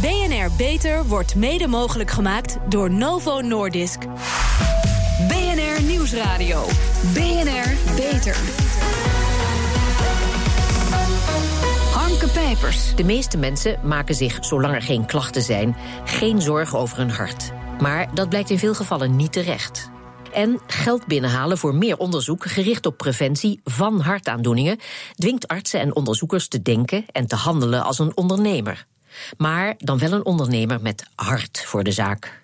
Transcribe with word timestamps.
BNR 0.00 0.50
Beter 0.56 1.06
wordt 1.06 1.34
mede 1.34 1.66
mogelijk 1.66 2.10
gemaakt 2.10 2.58
door 2.68 2.90
Novo 2.90 3.40
Nordisk. 3.40 3.98
BNR 5.28 5.82
Nieuwsradio. 5.82 6.64
BNR 7.12 7.94
Beter. 7.96 8.36
Harmke 11.92 12.28
Pijpers. 12.28 12.94
De 12.94 13.04
meeste 13.04 13.36
mensen 13.36 13.78
maken 13.82 14.14
zich, 14.14 14.38
zolang 14.40 14.74
er 14.74 14.82
geen 14.82 15.06
klachten 15.06 15.42
zijn, 15.42 15.76
geen 16.04 16.40
zorgen 16.40 16.78
over 16.78 16.96
hun 16.96 17.10
hart. 17.10 17.52
Maar 17.80 18.14
dat 18.14 18.28
blijkt 18.28 18.50
in 18.50 18.58
veel 18.58 18.74
gevallen 18.74 19.16
niet 19.16 19.32
terecht. 19.32 19.90
En 20.32 20.60
geld 20.66 21.06
binnenhalen 21.06 21.58
voor 21.58 21.74
meer 21.74 21.96
onderzoek 21.96 22.46
gericht 22.46 22.86
op 22.86 22.96
preventie 22.96 23.60
van 23.64 24.00
hartaandoeningen 24.00 24.78
dwingt 25.14 25.48
artsen 25.48 25.80
en 25.80 25.96
onderzoekers 25.96 26.48
te 26.48 26.62
denken 26.62 27.04
en 27.12 27.26
te 27.26 27.36
handelen 27.36 27.84
als 27.84 27.98
een 27.98 28.16
ondernemer. 28.16 28.86
Maar 29.36 29.74
dan 29.78 29.98
wel 29.98 30.12
een 30.12 30.24
ondernemer 30.24 30.80
met 30.82 31.04
hart 31.14 31.64
voor 31.66 31.84
de 31.84 31.92
zaak. 31.92 32.42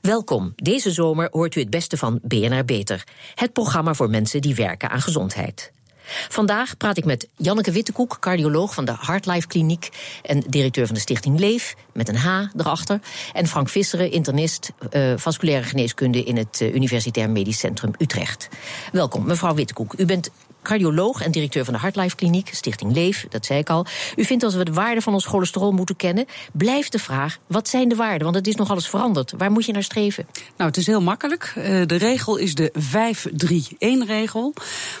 Welkom. 0.00 0.52
Deze 0.56 0.90
zomer 0.90 1.28
hoort 1.30 1.54
u 1.54 1.60
het 1.60 1.70
beste 1.70 1.96
van 1.96 2.18
BNR 2.22 2.64
Beter. 2.64 3.04
Het 3.34 3.52
programma 3.52 3.94
voor 3.94 4.10
mensen 4.10 4.40
die 4.40 4.54
werken 4.54 4.90
aan 4.90 5.00
gezondheid. 5.00 5.72
Vandaag 6.28 6.76
praat 6.76 6.96
ik 6.96 7.04
met 7.04 7.28
Janneke 7.36 7.72
Wittekoek, 7.72 8.16
cardioloog 8.20 8.74
van 8.74 8.84
de 8.84 8.94
Heartlife 9.00 9.46
Kliniek 9.46 9.88
en 10.22 10.40
directeur 10.40 10.86
van 10.86 10.94
de 10.94 11.00
Stichting 11.00 11.38
Leef, 11.38 11.74
met 11.92 12.08
een 12.08 12.16
H 12.16 12.42
erachter. 12.56 13.00
En 13.32 13.46
Frank 13.46 13.68
Visseren, 13.68 14.10
internist 14.10 14.72
uh, 14.90 15.12
vasculaire 15.16 15.66
geneeskunde 15.66 16.24
in 16.24 16.36
het 16.36 16.60
uh, 16.60 16.74
Universitair 16.74 17.30
Medisch 17.30 17.58
Centrum 17.58 17.92
Utrecht. 17.98 18.48
Welkom, 18.92 19.26
mevrouw 19.26 19.54
Wittekoek. 19.54 19.94
U 19.98 20.04
bent 20.04 20.30
cardioloog 20.66 21.22
en 21.22 21.30
directeur 21.30 21.64
van 21.64 21.74
de 21.74 21.80
Heartlife 21.80 22.16
Kliniek, 22.16 22.54
Stichting 22.54 22.92
Leef, 22.92 23.26
dat 23.28 23.46
zei 23.46 23.58
ik 23.58 23.70
al. 23.70 23.86
U 24.16 24.24
vindt 24.24 24.44
als 24.44 24.54
we 24.54 24.64
de 24.64 24.72
waarde 24.72 25.00
van 25.00 25.12
ons 25.12 25.26
cholesterol 25.26 25.72
moeten 25.72 25.96
kennen, 25.96 26.26
blijft 26.52 26.92
de 26.92 26.98
vraag: 26.98 27.38
wat 27.46 27.68
zijn 27.68 27.88
de 27.88 27.94
waarden? 27.94 28.22
Want 28.22 28.34
het 28.34 28.46
is 28.46 28.54
nog 28.54 28.70
alles 28.70 28.88
veranderd. 28.88 29.32
Waar 29.36 29.50
moet 29.50 29.64
je 29.64 29.72
naar 29.72 29.82
streven? 29.82 30.26
Nou, 30.56 30.70
het 30.70 30.78
is 30.78 30.86
heel 30.86 31.02
makkelijk. 31.02 31.54
Uh, 31.58 31.64
de 31.86 31.96
regel 31.96 32.36
is 32.36 32.54
de 32.54 32.72
5-3-1-regel, 32.78 34.54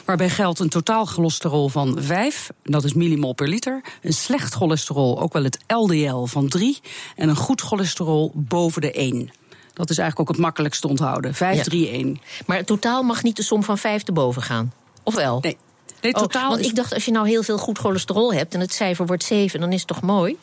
waarbij 0.04 0.30
geldt 0.30 0.58
een 0.58 0.68
totaal 0.68 1.06
cholesterol 1.06 1.68
van 1.68 1.96
5, 2.00 2.50
dat 2.62 2.84
is 2.84 2.94
millimol 2.94 3.32
per 3.32 3.48
liter. 3.48 3.80
Een 4.02 4.12
slecht 4.12 4.54
cholesterol, 4.54 5.20
ook 5.20 5.32
wel 5.32 5.44
het 5.44 5.58
LDL 5.66 6.24
van 6.24 6.48
3. 6.48 6.80
En 7.16 7.28
een 7.28 7.36
goed 7.36 7.60
cholesterol 7.60 8.32
boven 8.34 8.80
de 8.80 8.92
1. 8.92 9.30
Dat 9.72 9.90
is 9.90 9.98
eigenlijk 9.98 10.30
ook 10.30 10.36
het 10.36 10.44
makkelijkste 10.44 10.88
onthouden. 10.88 11.34
5-3-1. 11.34 11.38
Ja. 11.38 12.12
Maar 12.46 12.56
het 12.56 12.66
totaal 12.66 13.02
mag 13.02 13.22
niet 13.22 13.36
de 13.36 13.42
som 13.42 13.62
van 13.62 13.78
5 13.78 14.02
te 14.02 14.12
boven 14.12 14.42
gaan. 14.42 14.72
Of 15.06 15.14
wel? 15.14 15.38
Nee. 15.40 15.56
Nee, 16.00 16.12
totaal 16.12 16.42
oh, 16.42 16.54
want 16.54 16.64
ik 16.64 16.74
dacht, 16.74 16.94
als 16.94 17.04
je 17.04 17.10
nou 17.10 17.28
heel 17.28 17.42
veel 17.42 17.58
goed 17.58 17.78
cholesterol 17.78 18.32
hebt 18.32 18.54
en 18.54 18.60
het 18.60 18.72
cijfer 18.72 19.06
wordt 19.06 19.24
7, 19.24 19.60
dan 19.60 19.72
is 19.72 19.78
het 19.78 19.88
toch 19.88 20.02
mooi? 20.02 20.36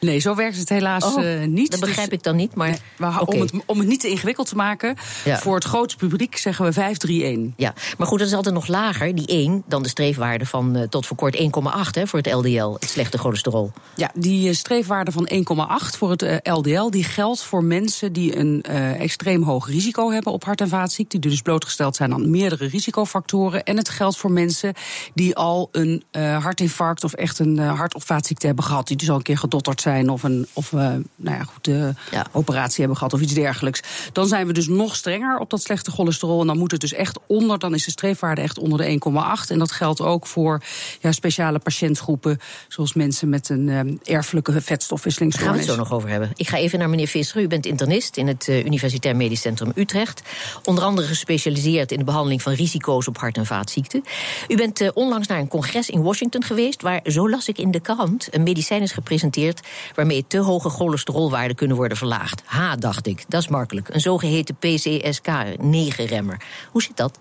Nee, 0.00 0.18
zo 0.18 0.34
werkt 0.34 0.56
het 0.56 0.68
helaas 0.68 1.04
oh, 1.04 1.24
uh, 1.24 1.44
niet. 1.44 1.70
Dat 1.70 1.80
begrijp 1.80 2.08
dus, 2.08 2.18
ik 2.18 2.24
dan 2.24 2.36
niet. 2.36 2.54
Maar, 2.54 2.78
nee, 2.98 3.10
okay. 3.20 3.20
om, 3.20 3.40
het, 3.40 3.52
om 3.66 3.78
het 3.78 3.88
niet 3.88 4.00
te 4.00 4.08
ingewikkeld 4.08 4.48
te 4.48 4.56
maken, 4.56 4.96
ja. 5.24 5.38
voor 5.38 5.54
het 5.54 5.64
grootste 5.64 5.98
publiek 5.98 6.36
zeggen 6.36 6.64
we 6.64 6.72
531. 6.72 7.52
Ja, 7.56 7.74
maar 7.98 8.06
goed, 8.06 8.18
dat 8.18 8.28
is 8.28 8.34
altijd 8.34 8.54
nog 8.54 8.66
lager, 8.66 9.14
die 9.14 9.26
1, 9.26 9.62
dan 9.66 9.82
de 9.82 9.88
streefwaarde 9.88 10.46
van 10.46 10.76
uh, 10.76 10.82
tot 10.82 11.06
voor 11.06 11.16
kort 11.16 11.36
1,8 11.36 12.02
voor 12.02 12.18
het 12.18 12.32
LDL, 12.32 12.72
het 12.72 12.90
slechte 12.90 13.18
cholesterol. 13.18 13.72
Ja, 13.94 14.10
die 14.14 14.48
uh, 14.48 14.54
streefwaarde 14.54 15.12
van 15.12 15.28
1,8 15.32 15.98
voor 15.98 16.10
het 16.10 16.40
LDL, 16.42 16.90
die 16.90 17.04
geldt 17.04 17.42
voor 17.42 17.64
mensen 17.64 18.12
die 18.12 18.36
een 18.36 18.62
extreem 18.98 19.42
hoog 19.42 19.68
risico 19.68 20.10
hebben 20.10 20.32
op 20.32 20.44
hart- 20.44 20.60
en 20.60 20.68
vaatziekten, 20.68 21.20
die 21.20 21.30
dus 21.30 21.42
blootgesteld 21.42 21.96
zijn 21.96 22.12
aan 22.12 22.30
meerdere 22.30 22.66
risicofactoren. 22.66 23.64
En 23.64 23.76
het 23.76 23.88
geldt 23.88 24.16
voor 24.16 24.30
mensen 24.30 24.74
die 25.14 25.36
al 25.36 25.68
een 25.72 26.04
hartinfarct 26.12 27.04
of 27.04 27.12
echt 27.12 27.38
een 27.38 27.58
hart- 27.58 27.94
of 27.94 28.04
vaatziekte 28.04 28.46
hebben 28.46 28.64
gehad, 28.64 28.86
die 28.86 28.96
dus 28.96 29.10
al 29.10 29.16
een 29.16 29.22
keer 29.22 29.38
gedotterd 29.38 29.80
zijn 29.80 29.87
zijn 29.88 30.08
of 30.08 30.22
een 30.22 30.46
of 30.52 30.70
we, 30.70 31.02
nou 31.16 31.36
ja, 31.36 31.42
goed, 31.42 31.66
ja. 32.10 32.26
operatie 32.32 32.78
hebben 32.78 32.96
gehad 32.96 33.12
of 33.12 33.20
iets 33.20 33.34
dergelijks. 33.34 33.82
Dan 34.12 34.26
zijn 34.26 34.46
we 34.46 34.52
dus 34.52 34.68
nog 34.68 34.96
strenger 34.96 35.38
op 35.38 35.50
dat 35.50 35.62
slechte 35.62 35.90
cholesterol. 35.90 36.40
En 36.40 36.46
dan 36.46 36.58
moet 36.58 36.70
het 36.70 36.80
dus 36.80 36.92
echt 36.92 37.18
onder, 37.26 37.58
dan 37.58 37.74
is 37.74 37.84
de 37.84 37.90
streefwaarde 37.90 38.40
echt 38.40 38.58
onder 38.58 38.78
de 38.78 39.00
1,8. 39.44 39.50
En 39.50 39.58
dat 39.58 39.72
geldt 39.72 40.00
ook 40.00 40.26
voor 40.26 40.62
ja, 41.00 41.12
speciale 41.12 41.58
patiëntgroepen, 41.58 42.38
zoals 42.68 42.94
mensen 42.94 43.28
met 43.28 43.48
een 43.48 43.68
um, 43.68 44.00
erfelijke 44.04 44.60
vetstofwisselingsstoornis. 44.60 45.66
Daar 45.66 45.76
gaan 45.76 45.76
we 45.76 45.82
het 45.82 45.88
zo 45.88 45.96
nog 45.96 46.00
over 46.00 46.08
hebben. 46.08 46.30
Ik 46.36 46.48
ga 46.48 46.56
even 46.56 46.78
naar 46.78 46.88
meneer 46.88 47.08
Visser. 47.08 47.42
U 47.42 47.46
bent 47.46 47.66
internist 47.66 48.16
in 48.16 48.26
het 48.26 48.46
uh, 48.48 48.64
Universitair 48.64 49.16
Medisch 49.16 49.40
Centrum 49.40 49.72
Utrecht. 49.74 50.22
Onder 50.64 50.84
andere 50.84 51.06
gespecialiseerd 51.06 51.92
in 51.92 51.98
de 51.98 52.04
behandeling 52.04 52.42
van 52.42 52.52
risico's 52.52 53.08
op 53.08 53.18
hart- 53.18 53.36
en 53.36 53.46
vaatziekten. 53.46 54.02
U 54.48 54.56
bent 54.56 54.80
uh, 54.80 54.88
onlangs 54.94 55.26
naar 55.26 55.38
een 55.38 55.48
congres 55.48 55.90
in 55.90 56.02
Washington 56.02 56.44
geweest, 56.44 56.82
waar, 56.82 57.00
zo 57.04 57.30
las 57.30 57.48
ik 57.48 57.58
in 57.58 57.70
de 57.70 57.80
krant, 57.80 58.28
een 58.30 58.42
medicijn 58.42 58.82
is 58.82 58.92
gepresenteerd 58.92 59.60
waarmee 59.94 60.24
te 60.28 60.38
hoge 60.38 60.68
cholesterolwaarden 60.68 61.56
kunnen 61.56 61.76
worden 61.76 61.96
verlaagd. 61.96 62.42
Ha, 62.44 62.76
dacht 62.76 63.06
ik, 63.06 63.24
dat 63.28 63.40
is 63.40 63.48
makkelijk. 63.48 63.88
Een 63.88 64.00
zogeheten 64.00 64.56
PCSK9-remmer. 64.56 66.40
Hoe 66.70 66.82
zit 66.82 66.96
dat? 66.96 67.18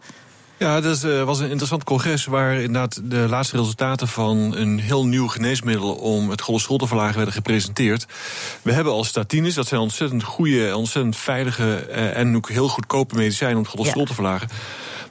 Ja, 0.59 0.81
dat 0.81 1.03
uh, 1.03 1.23
was 1.23 1.39
een 1.39 1.49
interessant 1.49 1.83
congres 1.83 2.25
waar 2.25 2.53
inderdaad 2.53 3.01
de 3.03 3.25
laatste 3.29 3.57
resultaten 3.57 4.07
van 4.07 4.55
een 4.55 4.79
heel 4.79 5.05
nieuw 5.05 5.27
geneesmiddel 5.27 5.95
om 5.95 6.29
het 6.29 6.41
cholesterol 6.41 6.77
te 6.77 6.87
verlagen 6.87 7.15
werden 7.15 7.33
gepresenteerd. 7.33 8.05
We 8.61 8.71
hebben 8.71 8.93
al 8.93 9.03
statines, 9.03 9.53
dat 9.53 9.67
zijn 9.67 9.81
ontzettend 9.81 10.23
goede, 10.23 10.75
ontzettend 10.75 11.17
veilige 11.17 11.87
uh, 11.89 12.17
en 12.17 12.35
ook 12.35 12.49
heel 12.49 12.67
goedkope 12.67 13.15
medicijnen 13.15 13.57
om 13.57 13.63
het 13.63 13.71
cholesterol 13.71 14.01
ja. 14.01 14.07
te 14.07 14.13
verlagen. 14.13 14.49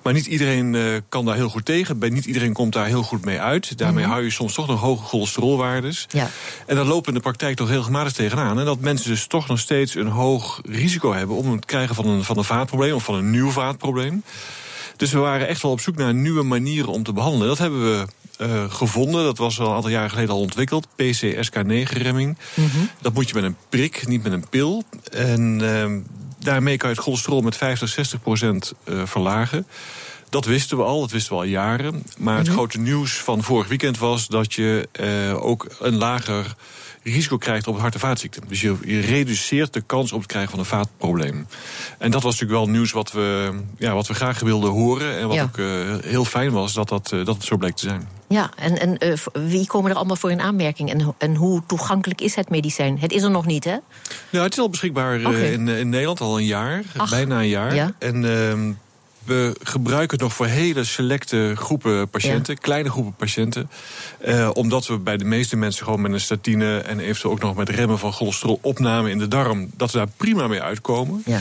Maar 0.06 0.14
niet 0.14 0.26
iedereen 0.26 0.74
uh, 0.74 0.96
kan 1.08 1.24
daar 1.24 1.34
heel 1.34 1.48
goed 1.48 1.64
tegen. 1.64 1.98
Bij 1.98 2.08
niet 2.08 2.24
iedereen 2.24 2.52
komt 2.52 2.72
daar 2.72 2.86
heel 2.86 3.02
goed 3.02 3.24
mee 3.24 3.40
uit. 3.40 3.78
Daarmee 3.78 3.96
mm 3.96 4.02
-hmm. 4.02 4.12
hou 4.12 4.24
je 4.24 4.30
soms 4.30 4.54
toch 4.54 4.66
nog 4.66 4.80
hoge 4.80 5.04
cholesterolwaardes. 5.04 6.06
Ja. 6.08 6.30
En 6.66 6.76
daar 6.76 6.84
lopen 6.84 7.08
in 7.08 7.14
de 7.14 7.20
praktijk 7.20 7.56
toch 7.56 7.68
regelmatig 7.68 8.12
tegenaan. 8.12 8.58
En 8.58 8.64
dat 8.64 8.80
mensen 8.80 9.10
dus 9.10 9.26
toch 9.26 9.48
nog 9.48 9.58
steeds 9.58 9.94
een 9.94 10.06
hoog 10.06 10.60
risico 10.64 11.12
hebben 11.12 11.36
om 11.36 11.52
het 11.52 11.64
krijgen 11.64 11.94
van 11.94 12.06
een, 12.06 12.24
van 12.24 12.38
een 12.38 12.44
vaatprobleem 12.44 12.94
of 12.94 13.04
van 13.04 13.14
een 13.14 13.30
nieuw 13.30 13.50
vaatprobleem. 13.50 14.22
Dus 14.96 15.12
we 15.12 15.18
waren 15.18 15.48
echt 15.48 15.62
wel 15.62 15.70
op 15.70 15.80
zoek 15.80 15.96
naar 15.96 16.14
nieuwe 16.14 16.42
manieren 16.42 16.92
om 16.92 17.02
te 17.02 17.12
behandelen. 17.12 17.48
Dat 17.48 17.58
hebben 17.58 17.82
we 17.82 18.06
uh, 18.38 18.70
gevonden. 18.70 19.24
Dat 19.24 19.38
was 19.38 19.60
al 19.60 19.68
een 19.68 19.74
aantal 19.74 19.90
jaren 19.90 20.10
geleden 20.10 20.30
al 20.30 20.40
ontwikkeld. 20.40 20.86
PCSK9-remming. 20.86 22.38
Mm 22.54 22.68
-hmm. 22.68 22.90
Dat 23.00 23.14
moet 23.14 23.28
je 23.28 23.34
met 23.34 23.44
een 23.44 23.56
prik, 23.68 24.06
niet 24.06 24.22
met 24.22 24.32
een 24.32 24.48
pil. 24.48 24.82
En 25.12 25.60
uh, 25.62 25.86
daarmee 26.38 26.76
kan 26.76 26.88
je 26.88 26.94
het 26.94 27.04
cholesterol 27.04 27.40
met 27.40 27.56
50, 27.56 27.88
60 27.88 28.22
procent 28.22 28.72
uh, 28.84 29.02
verlagen. 29.04 29.66
Dat 30.28 30.44
wisten 30.44 30.76
we 30.76 30.82
al, 30.82 31.00
dat 31.00 31.10
wisten 31.10 31.32
we 31.32 31.38
al 31.38 31.46
jaren. 31.46 32.02
Maar 32.18 32.36
het 32.36 32.46
-hmm. 32.46 32.56
grote 32.56 32.78
nieuws 32.78 33.12
van 33.12 33.42
vorig 33.42 33.68
weekend 33.68 33.98
was 33.98 34.26
dat 34.26 34.54
je 34.54 34.88
uh, 35.00 35.44
ook 35.44 35.66
een 35.80 35.96
lager 35.96 36.54
risico 37.12 37.36
krijgt 37.36 37.66
op 37.66 37.78
hart- 37.78 37.94
en 37.94 38.00
vaatziekte. 38.00 38.40
Dus 38.48 38.60
je, 38.60 38.76
je, 38.84 39.00
reduceert 39.00 39.72
de 39.72 39.80
kans 39.80 40.12
op 40.12 40.18
het 40.18 40.28
krijgen 40.28 40.50
van 40.50 40.58
een 40.58 40.64
vaatprobleem. 40.64 41.46
En 41.98 42.10
dat 42.10 42.22
was 42.22 42.32
natuurlijk 42.32 42.60
wel 42.60 42.74
nieuws 42.74 42.92
wat 42.92 43.12
we, 43.12 43.52
ja, 43.78 43.94
wat 43.94 44.06
we 44.06 44.14
graag 44.14 44.40
wilden 44.40 44.70
horen. 44.70 45.18
En 45.18 45.26
wat 45.26 45.36
ja. 45.36 45.42
ook 45.42 45.56
uh, 45.56 45.94
heel 46.00 46.24
fijn 46.24 46.52
was 46.52 46.74
dat, 46.74 46.88
dat, 46.88 47.10
uh, 47.14 47.24
dat 47.24 47.34
het 47.34 47.44
zo 47.44 47.56
bleek 47.56 47.76
te 47.76 47.86
zijn. 47.88 48.08
Ja, 48.28 48.50
en, 48.56 48.80
en 48.80 49.06
uh, 49.06 49.48
wie 49.48 49.66
komen 49.66 49.90
er 49.90 49.96
allemaal 49.96 50.16
voor 50.16 50.30
in 50.30 50.40
aanmerking? 50.40 50.90
En, 50.90 51.14
en 51.18 51.34
hoe 51.34 51.62
toegankelijk 51.66 52.20
is 52.20 52.34
het 52.34 52.50
medicijn? 52.50 52.98
Het 52.98 53.12
is 53.12 53.22
er 53.22 53.30
nog 53.30 53.46
niet, 53.46 53.64
hè? 53.64 53.76
Nou, 54.30 54.44
het 54.44 54.52
is 54.52 54.58
al 54.58 54.70
beschikbaar 54.70 55.18
okay. 55.18 55.52
in, 55.52 55.68
in 55.68 55.88
Nederland 55.88 56.20
al 56.20 56.38
een 56.38 56.44
jaar. 56.44 56.82
Ach, 56.96 57.10
bijna 57.10 57.38
een 57.38 57.48
jaar. 57.48 57.74
Ja. 57.74 57.92
En 57.98 58.24
ehm, 58.24 58.72
we 59.26 59.56
gebruiken 59.62 60.10
het 60.10 60.20
nog 60.20 60.32
voor 60.32 60.46
hele 60.46 60.84
selecte 60.84 61.52
groepen 61.56 62.08
patiënten, 62.08 62.54
ja. 62.54 62.60
kleine 62.60 62.90
groepen 62.90 63.14
patiënten. 63.14 63.70
Uh, 64.26 64.50
omdat 64.52 64.86
we 64.86 64.98
bij 64.98 65.16
de 65.16 65.24
meeste 65.24 65.56
mensen 65.56 65.84
gewoon 65.84 66.00
met 66.00 66.12
een 66.12 66.20
statine 66.20 66.78
en 66.78 67.00
eventueel 67.00 67.32
ook 67.32 67.40
nog 67.40 67.56
met 67.56 67.68
remmen 67.68 67.98
van 67.98 68.12
cholesterolopname 68.12 69.10
in 69.10 69.18
de 69.18 69.28
darm, 69.28 69.70
dat 69.76 69.90
we 69.90 69.98
daar 69.98 70.08
prima 70.16 70.46
mee 70.46 70.62
uitkomen. 70.62 71.22
Ja. 71.24 71.40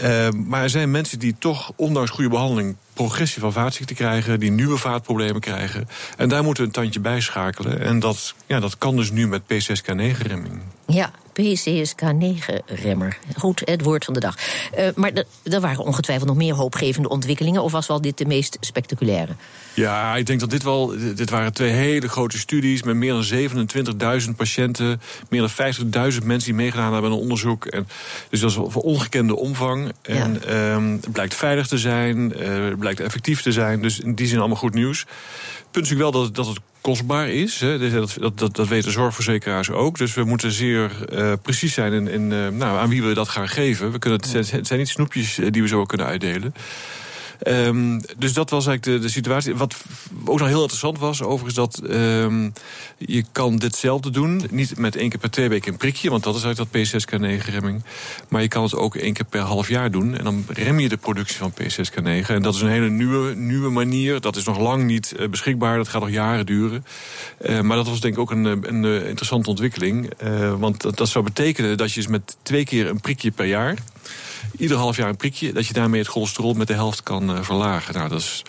Uh, 0.00 0.28
maar 0.46 0.62
er 0.62 0.70
zijn 0.70 0.90
mensen 0.90 1.18
die 1.18 1.36
toch, 1.38 1.72
ondanks 1.76 2.10
goede 2.10 2.30
behandeling, 2.30 2.76
progressie 2.92 3.40
van 3.40 3.52
vaatziekte 3.52 3.94
krijgen, 3.94 4.40
die 4.40 4.50
nieuwe 4.50 4.76
vaatproblemen 4.76 5.40
krijgen. 5.40 5.88
En 6.16 6.28
daar 6.28 6.42
moeten 6.42 6.62
we 6.62 6.68
een 6.68 6.74
tandje 6.74 7.00
bij 7.00 7.20
schakelen. 7.20 7.80
En 7.80 7.98
dat, 7.98 8.34
ja, 8.46 8.60
dat 8.60 8.78
kan 8.78 8.96
dus 8.96 9.10
nu 9.10 9.28
met 9.28 9.42
PCSK9-remming. 9.42 10.60
Ja, 10.86 11.10
PCSK9-remmer. 11.40 13.18
Goed, 13.36 13.62
het 13.64 13.82
woord 13.82 14.04
van 14.04 14.14
de 14.14 14.20
dag. 14.20 14.36
Uh, 14.78 14.88
maar 14.94 15.12
er 15.42 15.60
waren 15.60 15.84
ongetwijfeld 15.84 16.28
nog 16.28 16.36
meer 16.36 16.54
hoopgevende 16.54 17.08
ontwikkelingen... 17.08 17.62
of 17.62 17.72
was 17.72 17.86
wel 17.86 18.00
dit 18.00 18.18
de 18.18 18.26
meest 18.26 18.56
spectaculaire? 18.60 19.32
Ja, 19.74 20.16
ik 20.16 20.26
denk 20.26 20.40
dat 20.40 20.50
dit 20.50 20.62
wel... 20.62 20.94
Dit 21.14 21.30
waren 21.30 21.52
twee 21.52 21.70
hele 21.70 22.08
grote 22.08 22.38
studies 22.38 22.82
met 22.82 22.96
meer 22.96 23.12
dan 23.12 24.22
27.000 24.22 24.30
patiënten... 24.36 25.00
meer 25.28 25.40
dan 25.40 25.74
50.000 26.12 26.24
mensen 26.24 26.44
die 26.44 26.54
meegedaan 26.54 26.92
hebben 26.92 27.10
aan 27.10 27.16
een 27.16 27.22
onderzoek. 27.22 27.66
En, 27.66 27.88
dus 28.30 28.40
dat 28.40 28.50
is 28.50 28.56
van 28.56 28.82
ongekende 28.82 29.36
omvang. 29.36 29.92
En 30.02 30.40
ja. 30.46 30.74
um, 30.74 30.92
het 30.92 31.12
blijkt 31.12 31.34
veilig 31.34 31.66
te 31.66 31.78
zijn, 31.78 32.32
uh, 32.42 32.64
het 32.64 32.78
blijkt 32.78 33.00
effectief 33.00 33.42
te 33.42 33.52
zijn. 33.52 33.82
Dus 33.82 34.00
in 34.00 34.14
die 34.14 34.26
zin 34.26 34.38
allemaal 34.38 34.56
goed 34.56 34.74
nieuws. 34.74 34.98
Het 34.98 35.70
punt 35.70 35.84
is 35.84 35.90
natuurlijk 35.90 36.12
wel 36.12 36.22
dat, 36.22 36.34
dat 36.34 36.46
het 36.46 36.60
kostbaar 36.86 37.28
is. 37.28 37.60
Hè. 37.60 37.90
Dat, 37.90 38.16
dat, 38.18 38.38
dat, 38.38 38.56
dat 38.56 38.68
weten 38.68 38.92
zorgverzekeraars 38.92 39.70
ook. 39.70 39.98
Dus 39.98 40.14
we 40.14 40.24
moeten 40.24 40.52
zeer 40.52 40.90
uh, 41.12 41.32
precies 41.42 41.74
zijn 41.74 41.92
in, 41.92 42.08
in 42.08 42.30
uh, 42.30 42.48
nou, 42.48 42.78
aan 42.78 42.88
wie 42.88 43.02
we 43.02 43.14
dat 43.14 43.28
gaan 43.28 43.48
geven. 43.48 43.92
We 43.92 43.98
kunnen 43.98 44.20
het, 44.20 44.52
het 44.52 44.66
zijn 44.66 44.78
niet 44.78 44.88
snoepjes 44.88 45.38
die 45.50 45.62
we 45.62 45.68
zo 45.68 45.84
kunnen 45.84 46.06
uitdelen. 46.06 46.54
Ehm, 47.42 48.00
dus 48.16 48.32
dat 48.32 48.50
was 48.50 48.66
eigenlijk 48.66 48.98
de, 48.98 49.06
de, 49.06 49.12
situatie. 49.12 49.56
Wat 49.56 49.76
ook 50.24 50.38
nog 50.38 50.48
heel 50.48 50.60
interessant 50.60 50.98
was, 50.98 51.22
overigens, 51.22 51.54
dat 51.54 51.90
um, 51.90 52.52
je 52.98 53.24
kan 53.32 53.56
ditzelfde 53.56 54.10
doen. 54.10 54.42
Niet 54.50 54.78
met 54.78 54.96
één 54.96 55.08
keer 55.08 55.18
per 55.18 55.30
twee 55.30 55.48
weken 55.48 55.72
een 55.72 55.78
prikje, 55.78 56.10
want 56.10 56.22
dat 56.22 56.34
is 56.34 56.44
uit 56.44 56.56
dat 56.56 56.68
P6K9-remming. 56.68 57.84
Maar 58.28 58.42
je 58.42 58.48
kan 58.48 58.62
het 58.62 58.74
ook 58.74 58.96
één 58.96 59.12
keer 59.12 59.24
per 59.24 59.40
half 59.40 59.68
jaar 59.68 59.90
doen. 59.90 60.16
En 60.16 60.24
dan 60.24 60.44
rem 60.48 60.80
je 60.80 60.88
de 60.88 60.96
productie 60.96 61.36
van 61.36 61.52
P6K9. 61.52 62.26
En 62.26 62.42
dat 62.42 62.54
is 62.54 62.60
een 62.60 62.68
hele 62.68 62.90
nieuwe, 62.90 63.34
nieuwe 63.34 63.70
manier. 63.70 64.20
Dat 64.20 64.36
is 64.36 64.44
nog 64.44 64.58
lang 64.58 64.84
niet 64.84 65.14
uh, 65.18 65.28
beschikbaar. 65.28 65.76
Dat 65.76 65.88
gaat 65.88 66.00
nog 66.00 66.10
jaren 66.10 66.46
duren. 66.46 66.84
Uh, 67.40 67.60
maar 67.60 67.76
dat 67.76 67.88
was 67.88 68.00
denk 68.00 68.14
ik 68.14 68.20
ook 68.20 68.30
een, 68.30 68.44
een, 68.44 68.84
een 68.84 69.06
interessante 69.06 69.48
ontwikkeling. 69.48 70.12
Want 70.58 70.82
dat, 70.82 70.96
dat 70.96 71.08
zou 71.08 71.24
betekenen 71.24 71.76
dat 71.76 71.92
je 71.92 72.00
dus 72.00 72.10
met 72.10 72.36
twee 72.42 72.64
keer 72.64 72.88
een 72.88 73.00
prikje 73.00 73.30
per 73.30 73.46
jaar 73.46 73.76
ieder 74.58 74.76
half 74.76 74.96
jaar 74.96 75.08
een 75.08 75.16
prikje, 75.16 75.52
dat 75.52 75.66
je 75.66 75.72
daarmee 75.72 76.00
het 76.00 76.10
cholesterol 76.10 76.54
met 76.54 76.66
de 76.66 76.74
helft 76.74 77.02
kan 77.02 77.30
uh, 77.30 77.42
verlagen. 77.42 77.94
Nou, 77.94 78.08
dat 78.08 78.20
is. 78.20 78.42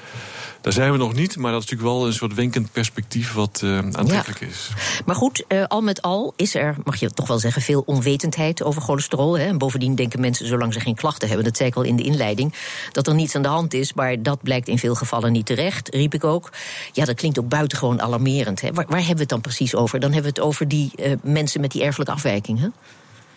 Daar 0.61 0.75
zijn 0.75 0.91
we 0.91 0.97
nog 0.97 1.13
niet, 1.13 1.37
maar 1.37 1.51
dat 1.51 1.63
is 1.63 1.69
natuurlijk 1.69 1.97
wel 1.97 2.07
een 2.07 2.13
soort 2.13 2.33
wenkend 2.33 2.71
perspectief 2.71 3.33
wat 3.33 3.61
uh, 3.63 3.77
aantrekkelijk 3.77 4.39
ja. 4.39 4.47
is. 4.47 4.69
Maar 5.05 5.15
goed, 5.15 5.43
uh, 5.47 5.63
al 5.63 5.81
met 5.81 6.01
al 6.01 6.33
is 6.35 6.55
er, 6.55 6.75
mag 6.83 6.95
je 6.95 7.11
toch 7.11 7.27
wel 7.27 7.39
zeggen, 7.39 7.61
veel 7.61 7.83
onwetendheid 7.85 8.63
over 8.63 8.81
cholesterol. 8.81 9.37
Hè? 9.37 9.45
En 9.45 9.57
bovendien 9.57 9.95
denken 9.95 10.19
mensen, 10.19 10.47
zolang 10.47 10.73
ze 10.73 10.79
geen 10.79 10.95
klachten 10.95 11.27
hebben, 11.27 11.45
dat 11.45 11.57
zei 11.57 11.69
ik 11.69 11.75
al 11.75 11.83
in 11.83 11.95
de 11.95 12.03
inleiding, 12.03 12.53
dat 12.91 13.07
er 13.07 13.15
niets 13.15 13.35
aan 13.35 13.41
de 13.41 13.47
hand 13.47 13.73
is. 13.73 13.93
Maar 13.93 14.21
dat 14.23 14.41
blijkt 14.43 14.67
in 14.67 14.77
veel 14.77 14.95
gevallen 14.95 15.31
niet 15.31 15.45
terecht, 15.45 15.95
riep 15.95 16.13
ik 16.13 16.23
ook. 16.23 16.51
Ja, 16.91 17.05
dat 17.05 17.15
klinkt 17.15 17.39
ook 17.39 17.49
buitengewoon 17.49 18.01
alarmerend. 18.01 18.61
Hè? 18.61 18.73
Waar, 18.73 18.85
waar 18.87 18.97
hebben 18.97 19.15
we 19.15 19.21
het 19.21 19.29
dan 19.29 19.41
precies 19.41 19.75
over? 19.75 19.99
Dan 19.99 20.13
hebben 20.13 20.33
we 20.33 20.39
het 20.39 20.47
over 20.47 20.67
die 20.67 20.91
uh, 20.95 21.13
mensen 21.23 21.61
met 21.61 21.71
die 21.71 21.83
erfelijke 21.83 22.13
afwijking. 22.13 22.59
Hè? 22.59 22.67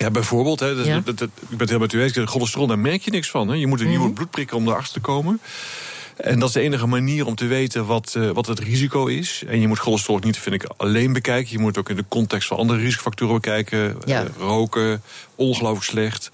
Ja, 0.00 0.11
bijvoorbeeld. 0.11 0.61
Hè, 0.61 0.76
dat, 0.76 0.87
ja. 0.87 1.00
dat, 1.05 1.19
dat, 1.19 1.29
ik 1.41 1.49
ben 1.49 1.58
het 1.58 1.70
heel 1.70 1.79
met 1.79 1.93
u 1.93 2.02
eens. 2.02 2.19
Cholesterol, 2.25 2.67
daar 2.67 2.79
merk 2.79 3.02
je 3.02 3.11
niks 3.11 3.31
van. 3.31 3.49
Hè. 3.49 3.55
Je 3.55 3.67
moet 3.67 3.81
een 3.81 3.87
nieuwe 3.87 4.00
mm 4.00 4.06
-hmm. 4.06 4.14
bloed 4.14 4.31
prikken 4.31 4.56
om 4.56 4.69
erachter 4.69 4.93
te 4.93 5.00
komen. 5.00 5.41
En 6.22 6.38
dat 6.38 6.49
is 6.49 6.55
de 6.55 6.61
enige 6.61 6.87
manier 6.87 7.26
om 7.26 7.34
te 7.34 7.46
weten 7.46 7.87
wat, 7.87 8.14
uh, 8.17 8.31
wat 8.31 8.46
het 8.46 8.58
risico 8.58 9.06
is. 9.06 9.43
En 9.46 9.61
je 9.61 9.69
moet 9.69 9.78
cholesterol 9.78 10.19
niet, 10.19 10.38
vind 10.38 10.55
ik, 10.55 10.70
alleen 10.76 11.12
bekijken. 11.12 11.52
Je 11.52 11.58
moet 11.58 11.69
het 11.69 11.78
ook 11.78 11.88
in 11.88 11.96
de 11.96 12.05
context 12.08 12.49
van 12.49 12.56
andere 12.56 12.81
risicofactoren 12.81 13.34
bekijken. 13.34 13.96
Ja. 14.05 14.22
Uh, 14.22 14.28
roken, 14.38 15.02
ongelooflijk 15.34 15.84
slecht. 15.84 16.31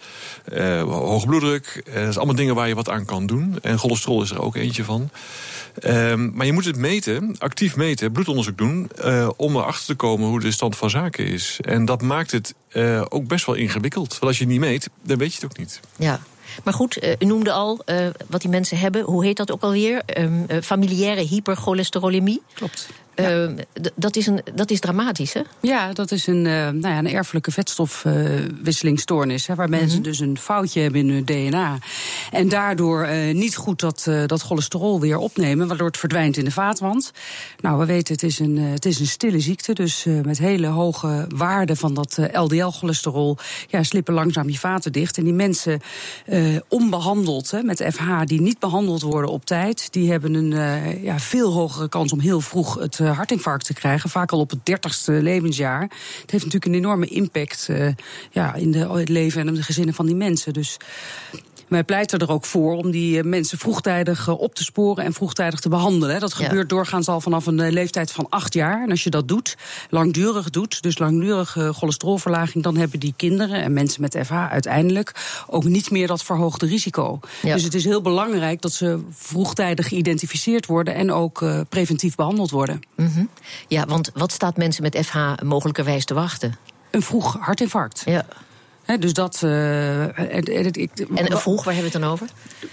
Uh, 0.53 0.83
hoge 0.83 1.27
bloeddruk. 1.27 1.83
dat 1.85 1.95
zijn 1.95 2.15
allemaal 2.15 2.35
dingen 2.35 2.55
waar 2.55 2.69
je 2.69 2.75
wat 2.75 2.89
aan 2.89 3.05
kan 3.05 3.27
doen. 3.27 3.59
En 3.63 3.79
cholesterol 3.79 4.23
is 4.23 4.31
er 4.31 4.43
ook 4.43 4.57
eentje 4.57 4.85
van. 4.85 5.11
Um, 5.85 6.33
maar 6.35 6.47
je 6.47 6.53
moet 6.53 6.65
het 6.65 6.77
meten, 6.77 7.35
actief 7.39 7.77
meten, 7.77 8.13
bloedonderzoek 8.13 8.59
doen... 8.59 8.91
Om 9.37 9.57
erachter 9.57 9.87
te 9.87 9.95
komen 9.95 10.29
hoe 10.29 10.41
de 10.41 10.51
stand 10.51 10.77
van 10.77 10.91
zaken 10.91 11.27
is. 11.27 11.59
En 11.61 11.85
dat 11.85 12.03
maakt 12.03 12.31
het 12.31 12.55
ook 13.09 13.27
best 13.27 13.47
wel 13.47 13.55
ingewikkeld. 13.55 14.09
Want 14.09 14.23
als 14.23 14.39
je 14.39 14.43
het 14.43 14.53
niet 14.53 14.61
meet, 14.61 14.89
dan 15.03 15.19
weet 15.19 15.35
je 15.35 15.41
het 15.41 15.45
ook 15.45 15.59
niet. 15.59 15.81
Ja. 15.97 16.21
Maar 16.65 16.75
goed, 16.75 17.05
uh, 17.05 17.13
u 17.19 17.25
noemde 17.25 17.53
al 17.53 17.81
uh, 17.87 18.07
wat 18.27 18.41
die 18.41 18.51
mensen 18.51 18.79
hebben. 18.79 19.03
Hoe 19.03 19.25
heet 19.25 19.37
dat 19.37 19.53
ook 19.53 19.63
alweer? 19.63 20.03
Um, 20.19 20.47
familiaire 20.63 21.21
hypercholesterolemie. 21.21 22.43
Klopt. 22.55 22.89
Ja. 23.17 23.47
Uh, 23.47 23.51
dat, 23.95 24.17
is 24.17 24.27
een, 24.27 24.41
dat 24.55 24.71
is 24.71 24.81
dramatisch, 24.81 25.33
hè? 25.33 25.41
Ja, 25.61 25.93
dat 25.93 26.11
is 26.11 26.27
een, 26.27 26.45
uh, 26.45 26.53
nou 26.53 26.89
ja, 26.89 26.99
een 26.99 27.13
erfelijke 27.13 27.51
vetstofwisselingstoornis. 27.51 29.49
Uh, 29.49 29.57
waar 29.57 29.69
mensen 29.69 29.89
mm 29.89 29.95
-hmm. 29.95 30.03
dus 30.03 30.19
een 30.19 30.39
foutje 30.39 30.81
hebben 30.81 31.01
in 31.01 31.11
hun 31.11 31.25
DNA. 31.25 31.79
En 32.31 32.49
daardoor 32.49 33.09
niet 33.33 33.57
goed 33.57 33.81
dat, 33.81 34.11
dat 34.27 34.43
cholesterol 34.43 35.01
weer 35.01 35.19
opnemen, 35.19 35.69
waardoor 35.69 35.87
het 35.87 35.97
verdwijnt 35.97 36.37
in 36.37 36.45
de 36.45 36.51
vaatwand. 36.51 37.13
Nou, 37.61 37.79
we 37.79 37.85
weten, 37.85 38.15
het 38.15 38.23
is 38.23 38.39
een, 38.39 38.57
het 38.57 38.85
is 38.85 39.01
een 39.01 39.07
stille 39.07 39.41
ziekte. 39.41 39.73
Dus 39.73 40.05
met 40.25 40.39
hele 40.39 40.67
hoge 40.67 41.27
waarden 41.35 41.77
van 41.77 41.95
dat 41.95 42.19
LDL-cholesterol 42.33 43.39
ja, 43.69 43.83
slippen 43.83 44.15
langzaam 44.15 44.49
je 44.49 44.59
vaten 44.59 44.93
dicht. 44.93 45.19
En 45.19 45.25
die 45.25 45.33
mensen 45.33 45.81
onbehandeld 46.69 47.51
hè, 47.51 47.63
met 47.63 47.87
FH, 47.93 48.21
die 48.25 48.41
niet 48.41 48.59
behandeld 48.59 49.03
worden 49.03 49.31
op 49.31 49.45
tijd, 49.45 49.93
die 49.93 50.11
hebben 50.11 50.35
een 50.35 50.53
ja, 51.03 51.19
veel 51.19 51.53
hogere 51.53 51.89
kans 51.89 52.13
om 52.13 52.21
heel 52.21 52.41
vroeg 52.41 52.75
het 52.75 53.01
hartinfarct 53.13 53.67
te 53.67 53.75
krijgen, 53.75 54.11
vaak 54.11 54.33
al 54.33 54.41
op 54.41 54.51
het 54.51 54.67
dertigste 54.67 55.13
levensjaar. 55.13 55.83
Het 56.21 56.31
heeft 56.31 56.45
natuurlijk 56.45 56.67
een 56.67 56.75
enorme 56.75 57.07
impact 57.07 57.67
uh, 57.71 57.89
ja, 58.31 58.55
in 58.55 58.71
de, 58.71 58.89
het 58.93 59.09
leven 59.09 59.41
en 59.41 59.49
in 59.49 59.55
de 59.55 59.63
gezinnen 59.63 59.95
van 59.95 60.07
die 60.07 60.15
mensen. 60.15 60.53
Dus 60.53 60.77
wij 61.69 61.85
pleiten 61.85 62.19
er 62.19 62.31
ook 62.31 62.45
voor 62.45 62.77
om 62.77 62.91
die 62.91 63.23
mensen 63.23 63.59
vroegtijdig 63.59 64.29
op 64.29 64.55
te 64.55 64.65
sporen 64.65 65.05
en 65.05 65.13
vroegtijdig 65.13 65.61
te 65.61 65.69
behandelen. 65.69 66.21
Dat 66.21 66.35
gebeurt 66.35 66.71
ja. 66.71 66.77
doorgaans 66.77 67.09
al 67.09 67.21
vanaf 67.21 67.47
een 67.47 67.73
leeftijd 67.73 68.13
van 68.13 68.27
acht 68.29 68.55
jaar. 68.55 68.83
En 68.83 68.91
als 68.91 69.05
je 69.05 69.11
dat 69.11 69.29
doet, 69.29 69.57
langdurig 69.91 70.51
doet, 70.51 70.83
dus 70.83 70.99
langdurige 70.99 71.73
cholesterolverlaging, 71.73 72.65
dan 72.65 72.77
hebben 72.77 73.01
die 73.01 73.15
kinderen 73.17 73.63
en 73.63 73.73
mensen 73.73 74.01
met 74.01 74.19
FH 74.25 74.33
uiteindelijk 74.33 75.13
ook 75.47 75.65
niet 75.65 75.91
meer 75.91 76.07
dat 76.07 76.25
verhoogde 76.25 76.67
risico. 76.67 77.21
Ja. 77.43 77.55
Dus 77.55 77.63
het 77.63 77.75
is 77.75 77.85
heel 77.85 78.03
belangrijk 78.03 78.61
dat 78.61 78.73
ze 78.73 79.01
vroegtijdig 79.11 79.89
geïdentificeerd 79.89 80.67
worden 80.67 80.95
en 80.95 81.13
ook 81.13 81.45
preventief 81.69 82.15
behandeld 82.15 82.51
worden. 82.51 82.81
Mm 82.97 83.11
-hmm. 83.15 83.29
Ja, 83.69 83.85
want 83.87 84.11
wat 84.15 84.33
staat 84.33 84.57
mensen 84.57 84.83
met 84.83 84.99
FH 85.07 85.17
mogelijkerwijs 85.43 86.05
te 86.05 86.15
wachten? 86.15 86.57
Een 86.91 87.03
vroeg 87.03 87.37
hartinfarct. 87.41 88.03
Ja. 88.05 88.27
He, 88.87 88.99
dus 88.99 89.13
dat. 89.13 89.41
Uh, 89.45 90.03
en, 90.03 90.45
en 91.15 91.39
vroeg, 91.39 91.65
waar 91.65 91.75
hebben 91.75 91.93
we 91.93 91.99
het 91.99 92.03
dan 92.03 92.11
over? 92.11 92.27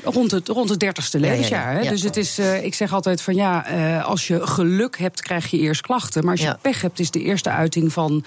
Rond 0.03 0.31
het, 0.31 0.47
rond 0.47 0.69
het 0.69 0.79
dertigste 0.79 1.19
levensjaar. 1.19 1.71
Ja, 1.71 1.77
ja, 1.77 1.83
ja. 1.83 1.89
Dus 1.89 2.03
het 2.03 2.17
is, 2.17 2.39
uh, 2.39 2.63
ik 2.63 2.73
zeg 2.73 2.93
altijd 2.93 3.21
van 3.21 3.35
ja, 3.35 3.71
uh, 3.71 4.05
als 4.05 4.27
je 4.27 4.47
geluk 4.47 4.97
hebt, 4.97 5.21
krijg 5.21 5.47
je 5.47 5.57
eerst 5.57 5.81
klachten. 5.81 6.23
Maar 6.23 6.31
als 6.31 6.41
je 6.41 6.57
pech 6.61 6.81
hebt, 6.81 6.99
is 6.99 7.11
de 7.11 7.21
eerste 7.21 7.49
uiting 7.49 7.93
van 7.93 8.25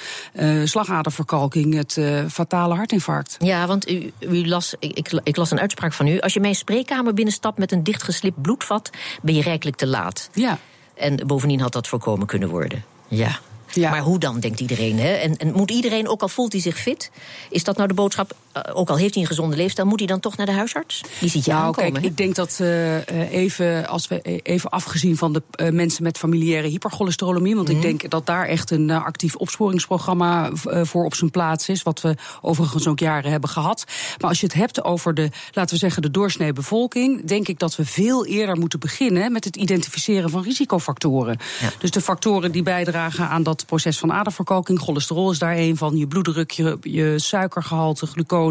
slagaderverkalking 0.65 1.75
het 1.75 2.01
fatale 2.33 2.75
hartinfarct. 2.75 3.37
Ja, 3.39 3.67
want 3.67 3.91
u, 3.91 4.13
u 4.21 4.49
las, 4.49 4.75
ik, 4.79 5.13
ik, 5.23 5.37
las 5.37 5.51
een 5.51 5.61
uitspraak 5.61 5.93
van 5.93 6.07
u. 6.07 6.21
Als 6.21 6.33
je 6.33 6.41
mijn 6.41 6.55
spreekkamer 6.55 7.15
binnenstapt 7.15 7.59
met 7.59 7.73
een 7.73 7.83
dichtgeslipt 7.83 8.43
bloedvat, 8.43 8.91
ben 9.23 9.35
je 9.35 9.43
rijkelijk 9.43 9.77
te 9.77 9.87
laat. 9.87 10.31
Ja. 10.33 10.59
En 10.97 11.27
bovendien 11.27 11.61
had 11.61 11.73
dat 11.73 11.89
voorkomen 11.89 12.27
kunnen 12.27 12.49
worden. 12.49 12.85
Ja. 13.09 13.39
Ja. 13.73 13.91
Maar 13.91 14.01
hoe 14.01 14.19
dan, 14.19 14.41
denkt 14.41 14.61
iedereen? 14.61 14.99
Hè? 14.99 15.13
En, 15.13 15.37
en, 15.37 15.53
moet 15.53 15.71
iedereen, 15.71 16.09
ook 16.09 16.23
al 16.23 16.29
voelt 16.29 16.53
hij 16.53 16.61
zich 16.61 16.79
fit, 16.79 17.11
is 17.51 17.65
dat 17.65 17.77
nou 17.77 17.89
de 17.89 17.95
boodschap, 17.95 18.35
ook 18.73 18.89
al 18.89 18.97
heeft 18.97 19.15
hij 19.15 19.23
een 19.23 19.29
gezonde 19.29 19.57
leefstijl, 19.57 19.89
moet 19.89 19.99
hij 19.99 20.09
dan 20.09 20.21
toch 20.21 20.37
naar 20.37 20.47
de 20.47 20.53
huisarts? 20.53 21.03
Die 21.21 21.31
ziet 21.31 21.45
je 21.45 21.51
nou, 21.51 21.65
aankomen. 21.65 21.93
Kijk, 21.93 22.05
ik 22.05 22.17
denk 22.17 22.35
dat 22.35 22.59
uh, 22.63 23.33
even, 23.33 23.87
als 23.87 24.09
we 24.09 24.23
even 24.43 24.71
afgezien 24.71 25.17
van 25.17 25.33
de 25.33 25.43
uh, 25.57 25.71
mensen 25.71 26.03
met 26.03 26.19
familiaire 26.19 26.69
hypercholesterolemie, 26.69 27.55
want 27.55 27.69
mm. 27.69 27.75
ik 27.75 27.83
denk 27.83 28.11
dat 28.11 28.27
daar 28.27 28.47
echt 28.47 28.71
een 28.71 28.91
actief 28.91 29.35
opsporingsprogramma 29.37 30.51
voor 30.83 31.05
op 31.05 31.15
zijn 31.15 31.31
plaats 31.31 31.69
is, 31.69 31.83
wat 31.83 32.01
we 32.01 32.15
overigens 32.41 32.87
ook 32.87 32.99
jaren 32.99 33.31
hebben 33.31 33.51
gehad. 33.51 33.85
Maar 34.21 34.29
als 34.29 34.41
je 34.41 34.47
het 34.47 34.55
hebt 34.55 34.85
over 34.85 35.15
de, 35.15 35.31
laten 35.53 35.75
we 35.75 35.81
zeggen, 35.81 36.03
de 36.03 36.11
doorsnee 36.11 36.53
bevolking, 36.53 37.25
denk 37.25 37.49
ik 37.49 37.59
dat 37.59 37.77
we 37.77 37.85
veel 37.85 38.27
eerder 38.27 38.57
moeten 38.57 38.81
beginnen 38.81 39.33
met 39.33 39.45
het 39.45 39.57
identificeren 39.57 40.31
van 40.31 40.43
risicofactoren. 40.43 41.39
Ja. 41.61 41.71
Dus 41.79 41.91
de 41.91 42.01
factoren 42.01 42.53
die 42.53 42.63
bijdragen 42.63 43.29
aan 43.29 43.43
dat 43.43 43.67
proces 43.67 43.99
van 43.99 44.13
aderverkalking. 44.13 44.81
Cholesterol 44.81 45.31
is 45.31 45.39
daar 45.39 45.57
een 45.57 45.77
van, 45.77 45.97
je 45.97 46.07
bloeddruk, 46.07 46.51
je, 46.51 46.79
je 46.81 47.15
suikergehalte, 47.19 48.07
glucose. 48.07 48.45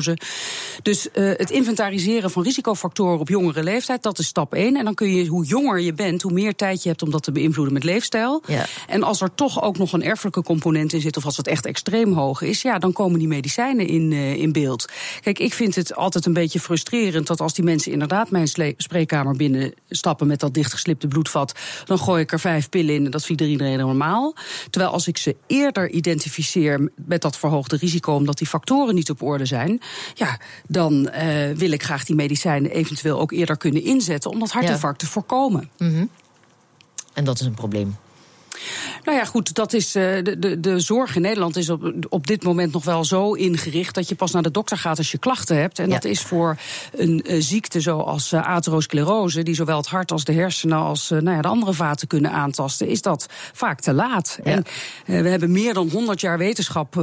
Dus 0.81 1.07
uh, 1.13 1.31
het 1.37 1.51
inventariseren 1.51 2.31
van 2.31 2.43
risicofactoren 2.43 3.19
op 3.19 3.29
jongere 3.29 3.63
leeftijd, 3.63 4.03
dat 4.03 4.19
is 4.19 4.27
stap 4.27 4.53
1. 4.53 4.75
En 4.75 4.85
dan 4.85 4.93
kun 4.93 5.15
je, 5.15 5.27
hoe 5.27 5.45
jonger 5.45 5.79
je 5.79 5.93
bent, 5.93 6.21
hoe 6.21 6.31
meer 6.31 6.55
tijd 6.55 6.83
je 6.83 6.89
hebt 6.89 7.01
om 7.01 7.11
dat 7.11 7.23
te 7.23 7.31
beïnvloeden 7.31 7.73
met 7.73 7.83
leefstijl. 7.83 8.43
Ja. 8.47 8.65
En 8.87 9.03
als 9.03 9.21
er 9.21 9.35
toch 9.35 9.61
ook 9.61 9.77
nog 9.77 9.93
een 9.93 10.03
erfelijke 10.03 10.43
component 10.43 10.93
in 10.93 11.01
zit, 11.01 11.17
of 11.17 11.25
als 11.25 11.37
het 11.37 11.47
echt 11.47 11.65
extreem 11.65 12.13
hoog 12.13 12.41
is, 12.41 12.61
ja, 12.61 12.79
dan 12.79 12.93
komen 12.93 13.19
die 13.19 13.27
medicijnen 13.27 13.87
in, 13.87 14.11
uh, 14.11 14.35
in 14.35 14.51
beeld. 14.51 14.85
Kijk, 15.21 15.39
ik 15.39 15.53
vind 15.53 15.75
het 15.75 15.95
altijd 15.95 16.25
een 16.25 16.33
beetje 16.33 16.59
frustrerend 16.59 17.27
dat 17.27 17.41
als 17.41 17.53
die 17.53 17.63
mensen 17.63 17.91
inderdaad 17.91 18.29
mijn 18.29 18.47
spreekkamer 18.77 19.35
binnenstappen 19.35 20.27
met 20.27 20.39
dat 20.39 20.53
dichtgeslipte 20.53 21.07
bloedvat, 21.07 21.53
dan 21.85 21.99
gooi 21.99 22.21
ik 22.21 22.31
er 22.31 22.39
vijf 22.39 22.69
pillen 22.69 22.95
in 22.95 23.05
en 23.05 23.11
dat 23.11 23.25
vindt 23.25 23.41
iedereen 23.41 23.77
normaal. 23.77 24.35
Terwijl 24.69 24.93
als 24.93 25.07
ik 25.07 25.17
ze 25.17 25.35
eerder 25.47 25.89
identificeer 25.89 26.89
met 26.95 27.21
dat 27.21 27.37
verhoogde 27.37 27.77
risico, 27.77 28.13
omdat 28.13 28.37
die 28.37 28.47
factoren 28.47 28.95
niet 28.95 29.09
op 29.09 29.21
orde 29.21 29.45
zijn, 29.45 29.81
ja, 30.13 30.39
dan 30.67 31.09
uh, 31.13 31.51
wil 31.51 31.71
ik 31.71 31.83
graag 31.83 32.03
die 32.03 32.15
medicijnen 32.15 32.71
eventueel 32.71 33.19
ook 33.19 33.31
eerder 33.31 33.57
kunnen 33.57 33.83
inzetten 33.83 34.31
om 34.31 34.39
dat 34.39 34.51
hartinfarct 34.51 35.01
ja. 35.01 35.07
te 35.07 35.13
voorkomen. 35.13 35.69
Mm 35.77 35.93
-hmm. 35.93 36.09
En 37.13 37.23
dat 37.23 37.39
is 37.39 37.45
een 37.45 37.53
probleem. 37.53 37.95
Nou 39.03 39.17
ja, 39.17 39.25
goed, 39.25 39.53
dat 39.53 39.73
is, 39.73 39.95
uh, 39.95 40.23
de, 40.23 40.39
de, 40.39 40.59
de 40.59 40.79
zorg 40.79 41.15
in 41.15 41.21
Nederland 41.21 41.57
is 41.57 41.69
op, 41.69 41.93
op 42.09 42.27
dit 42.27 42.43
moment 42.43 42.73
nog 42.73 42.83
wel 42.83 43.03
zo 43.03 43.33
ingericht 43.33 43.95
dat 43.95 44.09
je 44.09 44.15
pas 44.15 44.31
naar 44.31 44.41
de 44.41 44.51
dokter 44.51 44.77
gaat 44.77 44.97
als 44.97 45.11
je 45.11 45.17
klachten 45.17 45.57
hebt. 45.57 45.79
En 45.79 45.87
ja. 45.87 45.93
dat 45.93 46.03
is 46.03 46.21
voor 46.21 46.57
een 46.91 47.25
uh, 47.27 47.41
ziekte 47.41 47.81
zoals 47.81 48.31
uh, 48.31 48.47
atherosclerose, 48.47 49.43
die 49.43 49.55
zowel 49.55 49.77
het 49.77 49.87
hart 49.87 50.11
als 50.11 50.23
de 50.23 50.33
hersenen 50.33 50.77
als 50.77 51.09
nou 51.09 51.29
ja, 51.29 51.41
de 51.41 51.47
andere 51.47 51.73
vaten 51.73 52.07
kunnen 52.07 52.31
aantasten, 52.31 52.87
is 52.87 53.01
dat 53.01 53.27
vaak 53.53 53.79
te 53.79 53.93
laat. 53.93 54.39
Ja. 54.43 54.61
En 55.05 55.23
we 55.23 55.29
hebben 55.29 55.51
meer 55.51 55.73
dan 55.73 55.89
100 55.89 56.21
jaar 56.21 56.37
wetenschap 56.37 56.97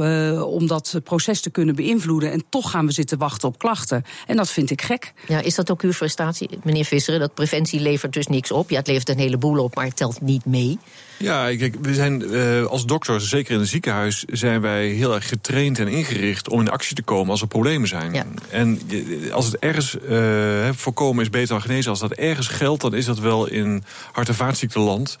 om 0.45 0.67
dat 0.67 0.99
proces 1.03 1.41
te 1.41 1.49
kunnen 1.49 1.75
beïnvloeden. 1.75 2.31
En 2.31 2.43
toch 2.49 2.71
gaan 2.71 2.85
we 2.85 2.91
zitten 2.91 3.17
wachten 3.17 3.47
op 3.47 3.57
klachten. 3.57 4.03
En 4.27 4.37
dat 4.37 4.49
vind 4.49 4.69
ik 4.69 4.81
gek. 4.81 5.13
Ja, 5.27 5.39
is 5.39 5.55
dat 5.55 5.71
ook 5.71 5.81
uw 5.81 5.93
frustratie, 5.93 6.49
meneer 6.63 6.85
Visseren? 6.85 7.19
Dat 7.19 7.33
preventie 7.33 7.79
levert 7.79 8.13
dus 8.13 8.27
niks 8.27 8.51
op. 8.51 8.69
Ja, 8.69 8.77
het 8.77 8.87
levert 8.87 9.09
een 9.09 9.17
heleboel 9.17 9.63
op, 9.63 9.75
maar 9.75 9.85
het 9.85 9.95
telt 9.95 10.21
niet 10.21 10.45
mee. 10.45 10.79
Ja, 11.17 11.55
kijk, 11.55 11.75
we 11.81 11.93
zijn 11.93 12.21
uh, 12.21 12.65
als 12.65 12.85
dokters, 12.85 13.29
zeker 13.29 13.53
in 13.53 13.59
een 13.59 13.65
ziekenhuis, 13.65 14.23
zijn 14.31 14.61
wij 14.61 14.87
heel 14.87 15.13
erg 15.13 15.27
getraind 15.27 15.79
en 15.79 15.87
ingericht 15.87 16.49
om 16.49 16.59
in 16.59 16.69
actie 16.69 16.95
te 16.95 17.01
komen 17.01 17.31
als 17.31 17.41
er 17.41 17.47
problemen 17.47 17.87
zijn. 17.87 18.13
Ja. 18.13 18.25
En 18.49 18.81
als 19.31 19.45
het 19.45 19.57
ergens 19.57 19.97
uh, 20.09 20.69
voorkomen 20.71 21.23
is 21.23 21.29
beter 21.29 21.47
dan 21.47 21.61
genezen, 21.61 21.89
als 21.89 21.99
dat 21.99 22.11
ergens 22.11 22.47
geldt, 22.47 22.81
dan 22.81 22.93
is 22.93 23.05
dat 23.05 23.19
wel 23.19 23.47
in 23.47 23.83
hart- 24.11 24.27
en 24.27 24.35
vaatziekteland. 24.35 25.17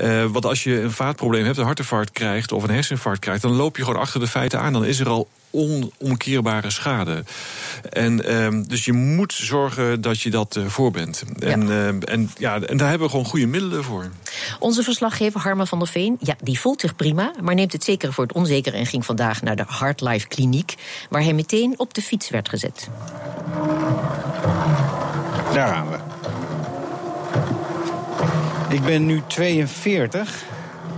Uh, 0.00 0.24
want 0.24 0.46
als 0.46 0.64
je 0.64 0.80
een 0.80 0.92
vaatprobleem 0.92 1.44
hebt, 1.44 1.58
een 1.58 1.64
hartinfarct 1.64 2.10
krijgt 2.10 2.52
of 2.52 2.62
een 2.62 2.70
herseninfarct 2.70 3.20
krijgt, 3.20 3.42
dan 3.42 3.52
loop 3.52 3.76
je 3.76 3.84
gewoon 3.84 4.00
achter 4.00 4.20
de 4.20 4.26
feiten 4.26 4.60
aan. 4.60 4.72
Dan 4.72 4.84
is 4.84 5.00
er 5.00 5.08
al 5.08 5.28
onomkeerbare 5.56 6.70
schade. 6.70 7.24
En 7.90 8.24
ehm, 8.24 8.62
dus 8.62 8.84
je 8.84 8.92
moet 8.92 9.32
zorgen 9.32 10.00
dat 10.00 10.20
je 10.20 10.30
dat 10.30 10.56
uh, 10.56 10.66
voor 10.66 10.90
bent. 10.90 11.22
En, 11.38 11.66
ja. 11.68 11.92
en, 11.98 12.30
ja, 12.38 12.60
en 12.60 12.76
daar 12.76 12.88
hebben 12.88 13.06
we 13.06 13.10
gewoon 13.10 13.26
goede 13.26 13.46
middelen 13.46 13.84
voor. 13.84 14.10
Onze 14.58 14.82
verslaggever 14.82 15.40
Harma 15.40 15.66
van 15.66 15.78
der 15.78 15.88
Veen, 15.88 16.16
ja, 16.20 16.36
die 16.42 16.60
voelt 16.60 16.80
zich 16.80 16.96
prima, 16.96 17.32
maar 17.42 17.54
neemt 17.54 17.72
het 17.72 17.84
zeker 17.84 18.12
voor 18.12 18.24
het 18.24 18.32
onzekere 18.32 18.76
en 18.76 18.86
ging 18.86 19.04
vandaag 19.04 19.42
naar 19.42 19.56
de 19.56 19.64
Heartlife 19.66 20.28
Kliniek, 20.28 20.74
waar 21.10 21.22
hij 21.22 21.32
meteen 21.32 21.74
op 21.76 21.94
de 21.94 22.02
fiets 22.02 22.30
werd 22.30 22.48
gezet. 22.48 22.88
Daar 25.52 25.68
gaan 25.68 25.90
we. 25.90 25.96
Ik 28.68 28.82
ben 28.82 29.06
nu 29.06 29.22
42. 29.26 30.44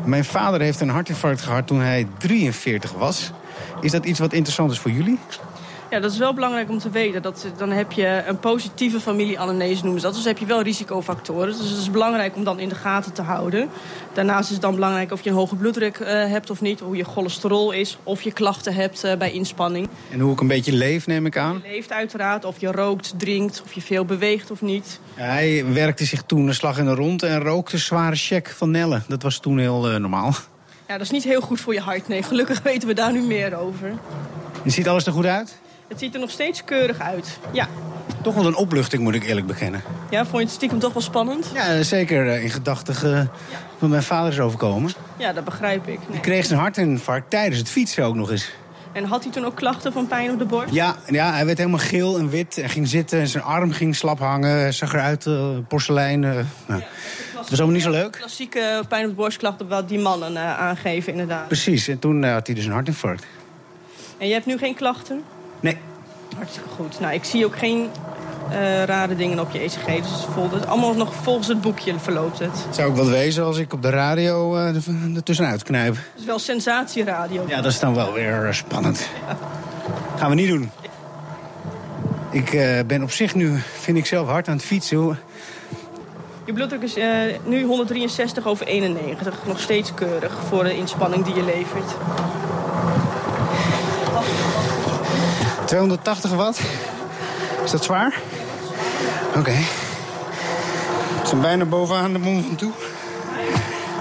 Mijn 0.04 0.24
vader 0.24 0.60
heeft 0.60 0.80
een 0.80 0.88
hartinfarct 0.88 1.40
gehad 1.40 1.66
toen 1.66 1.80
hij 1.80 2.06
43 2.18 2.92
was. 2.92 3.30
Is 3.80 3.90
dat 3.90 4.04
iets 4.04 4.18
wat 4.18 4.32
interessant 4.32 4.70
is 4.70 4.78
voor 4.78 4.90
jullie? 4.90 5.18
Ja, 5.90 6.00
dat 6.00 6.12
is 6.12 6.18
wel 6.18 6.34
belangrijk 6.34 6.70
om 6.70 6.78
te 6.78 6.90
weten. 6.90 7.22
Dat, 7.22 7.46
dan 7.56 7.70
heb 7.70 7.92
je 7.92 8.22
een 8.26 8.38
positieve 8.38 9.00
familie-anamnese 9.00 9.82
noemen 9.82 10.00
ze 10.00 10.06
dat. 10.06 10.14
Dus 10.14 10.24
heb 10.24 10.38
je 10.38 10.46
wel 10.46 10.62
risicofactoren. 10.62 11.46
Dus 11.46 11.68
het 11.68 11.78
is 11.78 11.90
belangrijk 11.90 12.36
om 12.36 12.44
dan 12.44 12.60
in 12.60 12.68
de 12.68 12.74
gaten 12.74 13.12
te 13.12 13.22
houden. 13.22 13.68
Daarnaast 14.12 14.44
is 14.44 14.52
het 14.52 14.62
dan 14.62 14.74
belangrijk 14.74 15.12
of 15.12 15.22
je 15.22 15.30
een 15.30 15.36
hoge 15.36 15.56
bloeddruk 15.56 15.98
uh, 15.98 16.08
hebt 16.08 16.50
of 16.50 16.60
niet. 16.60 16.80
Hoe 16.80 16.96
je 16.96 17.04
cholesterol 17.04 17.72
is. 17.72 17.98
Of 18.02 18.22
je 18.22 18.32
klachten 18.32 18.74
hebt 18.74 19.04
uh, 19.04 19.14
bij 19.14 19.32
inspanning. 19.32 19.88
En 20.10 20.20
hoe 20.20 20.32
ik 20.32 20.40
een 20.40 20.46
beetje 20.46 20.72
leef, 20.72 21.06
neem 21.06 21.26
ik 21.26 21.36
aan? 21.36 21.60
Je 21.62 21.70
leeft 21.70 21.92
uiteraard. 21.92 22.44
Of 22.44 22.60
je 22.60 22.72
rookt, 22.72 23.14
drinkt. 23.16 23.62
Of 23.64 23.72
je 23.72 23.80
veel 23.80 24.04
beweegt 24.04 24.50
of 24.50 24.62
niet. 24.62 25.00
Ja, 25.16 25.24
hij 25.24 25.64
werkte 25.72 26.04
zich 26.04 26.22
toen 26.22 26.46
een 26.46 26.54
slag 26.54 26.78
in 26.78 26.84
de 26.84 26.94
rond 26.94 27.22
en 27.22 27.40
rookte 27.40 27.74
een 27.74 27.80
zware 27.80 28.16
check 28.16 28.50
van 28.56 28.70
Nelle. 28.70 29.00
Dat 29.08 29.22
was 29.22 29.38
toen 29.38 29.58
heel 29.58 29.92
uh, 29.92 29.96
normaal. 29.96 30.34
Ja, 30.88 30.94
dat 30.94 31.02
is 31.02 31.10
niet 31.10 31.24
heel 31.24 31.40
goed 31.40 31.60
voor 31.60 31.74
je 31.74 31.80
hart. 31.80 32.08
Nee, 32.08 32.22
gelukkig 32.22 32.62
weten 32.62 32.88
we 32.88 32.94
daar 32.94 33.12
nu 33.12 33.20
meer 33.20 33.56
over. 33.56 33.92
En 34.64 34.70
ziet 34.70 34.88
alles 34.88 35.06
er 35.06 35.12
goed 35.12 35.26
uit? 35.26 35.58
Het 35.88 35.98
ziet 35.98 36.14
er 36.14 36.20
nog 36.20 36.30
steeds 36.30 36.64
keurig 36.64 37.00
uit, 37.00 37.38
ja. 37.52 37.68
Toch 38.22 38.34
wel 38.34 38.46
een 38.46 38.56
opluchting, 38.56 39.02
moet 39.02 39.14
ik 39.14 39.24
eerlijk 39.24 39.46
bekennen. 39.46 39.82
Ja, 40.10 40.24
vond 40.24 40.36
je 40.36 40.44
het 40.44 40.54
stiekem 40.54 40.78
toch 40.78 40.92
wel 40.92 41.02
spannend? 41.02 41.50
Ja, 41.54 41.82
zeker 41.82 42.26
in 42.26 42.50
gedachten 42.50 42.94
uh, 42.94 43.12
ja. 43.12 43.28
wat 43.78 43.90
mijn 43.90 44.02
vader 44.02 44.32
is 44.32 44.40
overkomen. 44.40 44.92
Ja, 45.16 45.32
dat 45.32 45.44
begrijp 45.44 45.88
ik. 45.88 45.98
Nee. 45.98 46.10
Die 46.10 46.20
kreeg 46.20 46.46
zijn 46.46 46.60
hartinfarct 46.60 47.30
tijdens 47.30 47.58
het 47.58 47.68
fietsen 47.68 48.04
ook 48.04 48.14
nog 48.14 48.30
eens. 48.30 48.50
En 48.92 49.04
had 49.04 49.22
hij 49.22 49.32
toen 49.32 49.44
ook 49.44 49.56
klachten 49.56 49.92
van 49.92 50.06
pijn 50.06 50.30
op 50.30 50.38
de 50.38 50.44
borst? 50.44 50.74
Ja, 50.74 50.96
ja 51.06 51.32
hij 51.32 51.46
werd 51.46 51.58
helemaal 51.58 51.78
geel 51.78 52.18
en 52.18 52.28
wit 52.28 52.58
en 52.58 52.68
ging 52.68 52.88
zitten. 52.88 53.20
En 53.20 53.28
zijn 53.28 53.44
arm 53.44 53.72
ging 53.72 53.96
slap 53.96 54.18
hangen, 54.18 54.74
zag 54.74 54.92
eruit, 54.92 55.26
uh, 55.26 55.48
porselein. 55.68 56.22
Uh, 56.22 56.30
nou. 56.66 56.80
ja, 56.80 56.86
dat 57.48 57.58
was 57.58 57.66
allemaal 57.66 57.76
niet 57.76 57.94
zo 57.94 58.02
leuk. 58.02 58.12
Klassieke 58.12 58.82
pijn 58.88 59.04
op 59.04 59.10
de 59.10 59.16
borstklachten 59.16 59.68
wat 59.68 59.88
die 59.88 59.98
mannen 59.98 60.32
uh, 60.32 60.58
aangeven, 60.60 61.12
inderdaad. 61.12 61.46
Precies, 61.46 61.88
en 61.88 61.98
toen 61.98 62.24
had 62.24 62.46
hij 62.46 62.54
dus 62.54 62.64
een 62.64 62.72
hartinfarct. 62.72 63.26
En 64.18 64.26
je 64.26 64.32
hebt 64.32 64.46
nu 64.46 64.58
geen 64.58 64.74
klachten? 64.74 65.22
Nee. 65.60 65.76
Hartstikke 66.36 66.68
goed. 66.68 67.00
Nou, 67.00 67.14
ik 67.14 67.24
zie 67.24 67.44
ook 67.44 67.58
geen 67.58 67.88
uh, 68.50 68.84
rare 68.84 69.16
dingen 69.16 69.38
op 69.38 69.50
je 69.50 69.58
ECG. 69.58 69.84
Dus 69.86 70.10
het 70.10 70.26
vol, 70.32 70.50
het 70.50 70.66
allemaal 70.66 70.94
nog 70.94 71.14
volgens 71.14 71.48
het 71.48 71.60
boekje 71.60 71.98
verloopt 71.98 72.38
het. 72.38 72.66
Zou 72.70 72.90
ook 72.90 72.96
wat 72.96 73.08
wezen 73.08 73.44
als 73.44 73.58
ik 73.58 73.72
op 73.72 73.82
de 73.82 73.90
radio 73.90 74.56
uh, 74.56 74.74
er 75.16 75.22
tussenuit 75.22 75.62
knijp. 75.62 75.94
Het 75.94 76.04
is 76.16 76.24
wel 76.24 76.38
sensatieradio. 76.38 77.44
Ja, 77.48 77.56
dat 77.60 77.72
is 77.72 77.78
dan 77.78 77.94
wel 77.94 78.12
weer 78.12 78.48
spannend. 78.50 79.08
Ja. 79.26 79.36
Gaan 80.16 80.28
we 80.28 80.34
niet 80.34 80.48
doen. 80.48 80.70
Ik 82.30 82.52
uh, 82.52 82.80
ben 82.86 83.02
op 83.02 83.10
zich 83.10 83.34
nu, 83.34 83.58
vind 83.80 83.96
ik 83.96 84.06
zelf, 84.06 84.28
hard 84.28 84.48
aan 84.48 84.56
het 84.56 84.64
fietsen. 84.64 85.18
Je 86.48 86.54
bloeddruk 86.54 86.82
is 86.82 86.94
nu 87.44 87.64
163 87.64 88.46
over 88.46 88.66
91. 88.66 89.34
Nog 89.46 89.60
steeds 89.60 89.94
keurig 89.94 90.32
voor 90.48 90.64
de 90.64 90.76
inspanning 90.76 91.24
die 91.24 91.34
je 91.34 91.42
levert. 91.42 91.94
280 95.64 96.30
watt? 96.30 96.60
Is 97.64 97.70
dat 97.70 97.84
zwaar? 97.84 98.20
Oké. 99.28 99.38
Okay. 99.38 99.64
We 101.22 101.26
zijn 101.26 101.40
bijna 101.40 101.64
bovenaan 101.64 102.12
de 102.12 102.18
mond 102.18 102.46
van 102.46 102.56
toe. 102.56 102.72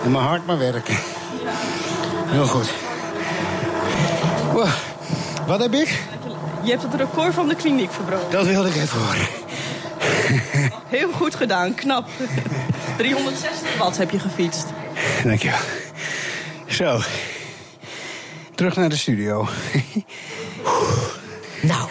En 0.03 0.11
mijn 0.11 0.23
hart 0.23 0.45
maar 0.45 0.57
werken. 0.57 0.95
Heel 2.25 2.47
goed. 2.47 2.73
Wow. 4.53 4.67
Wat 5.47 5.59
heb 5.59 5.73
ik? 5.73 6.03
Je 6.63 6.71
hebt 6.71 6.83
het 6.83 6.93
record 6.93 7.33
van 7.33 7.47
de 7.47 7.55
kliniek 7.55 7.91
verbroken. 7.91 8.31
Dat 8.31 8.45
wilde 8.45 8.69
ik 8.69 8.75
even 8.75 8.99
horen. 8.99 9.46
Heel 10.97 11.11
goed 11.11 11.35
gedaan, 11.35 11.75
knap. 11.75 12.09
360 12.97 13.77
watt 13.77 13.97
heb 13.97 14.09
je 14.09 14.19
gefietst. 14.19 14.65
Dankjewel. 15.23 15.59
Zo. 16.67 16.99
Terug 18.55 18.75
naar 18.75 18.89
de 18.89 18.97
studio. 18.97 19.47
Nou, 21.61 21.89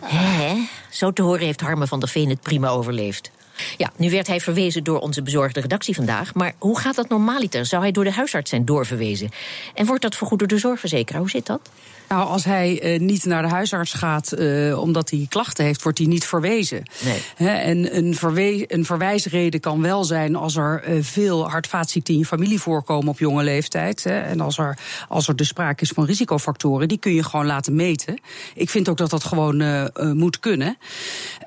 hè? 0.00 0.56
Zo 0.90 1.12
te 1.12 1.22
horen 1.22 1.46
heeft 1.46 1.60
Harme 1.60 1.86
van 1.86 2.00
der 2.00 2.08
Veen 2.08 2.28
het 2.28 2.40
prima 2.40 2.68
overleefd. 2.68 3.30
Ja, 3.76 3.90
nu 3.96 4.10
werd 4.10 4.26
hij 4.26 4.40
verwezen 4.40 4.84
door 4.84 4.98
onze 4.98 5.22
bezorgde 5.22 5.60
redactie 5.60 5.94
vandaag. 5.94 6.34
Maar 6.34 6.54
hoe 6.58 6.78
gaat 6.78 6.94
dat 6.94 7.08
normaliter? 7.08 7.66
Zou 7.66 7.82
hij 7.82 7.92
door 7.92 8.04
de 8.04 8.12
huisarts 8.12 8.50
zijn 8.50 8.64
doorverwezen? 8.64 9.30
En 9.74 9.86
wordt 9.86 10.02
dat 10.02 10.16
vergoed 10.16 10.38
door 10.38 10.48
de 10.48 10.58
zorgverzekeraar? 10.58 11.20
Hoe 11.20 11.30
zit 11.30 11.46
dat? 11.46 11.70
Nou, 12.08 12.28
als 12.28 12.44
hij 12.44 12.94
uh, 12.94 13.00
niet 13.00 13.24
naar 13.24 13.42
de 13.42 13.48
huisarts 13.48 13.92
gaat 13.92 14.32
uh, 14.38 14.78
omdat 14.80 15.10
hij 15.10 15.26
klachten 15.28 15.64
heeft, 15.64 15.82
wordt 15.82 15.98
hij 15.98 16.06
niet 16.06 16.26
verwezen. 16.26 16.82
Nee. 17.04 17.22
He, 17.36 17.48
en 17.48 17.96
een, 17.96 18.14
verwe 18.14 18.64
een 18.66 18.84
verwijsreden 18.84 19.60
kan 19.60 19.82
wel 19.82 20.04
zijn 20.04 20.36
als 20.36 20.56
er 20.56 20.88
uh, 20.88 21.02
veel 21.02 21.50
hartvaatziekten 21.50 22.14
in 22.14 22.20
je 22.20 22.26
familie 22.26 22.60
voorkomen 22.60 23.08
op 23.08 23.18
jonge 23.18 23.42
leeftijd. 23.42 24.04
He, 24.04 24.20
en 24.20 24.40
als 24.40 24.58
er, 24.58 24.78
als 25.08 25.28
er 25.28 25.36
dus 25.36 25.48
sprake 25.48 25.82
is 25.82 25.90
van 25.90 26.04
risicofactoren, 26.04 26.88
die 26.88 26.98
kun 26.98 27.14
je 27.14 27.22
gewoon 27.22 27.46
laten 27.46 27.74
meten. 27.74 28.20
Ik 28.54 28.70
vind 28.70 28.88
ook 28.88 28.96
dat 28.96 29.10
dat 29.10 29.24
gewoon 29.24 29.90
moet 30.16 30.40
kunnen. 30.40 30.76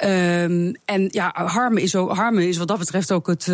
Um, 0.04 0.76
en 0.86 1.08
ja, 1.12 1.32
Harme 1.34 1.82
is, 1.82 1.96
ook, 1.96 2.16
Harme 2.16 2.48
is 2.48 2.58
wat 2.58 2.68
dat 2.68 2.78
betreft 2.78 3.12
ook 3.12 3.28
het, 3.28 3.52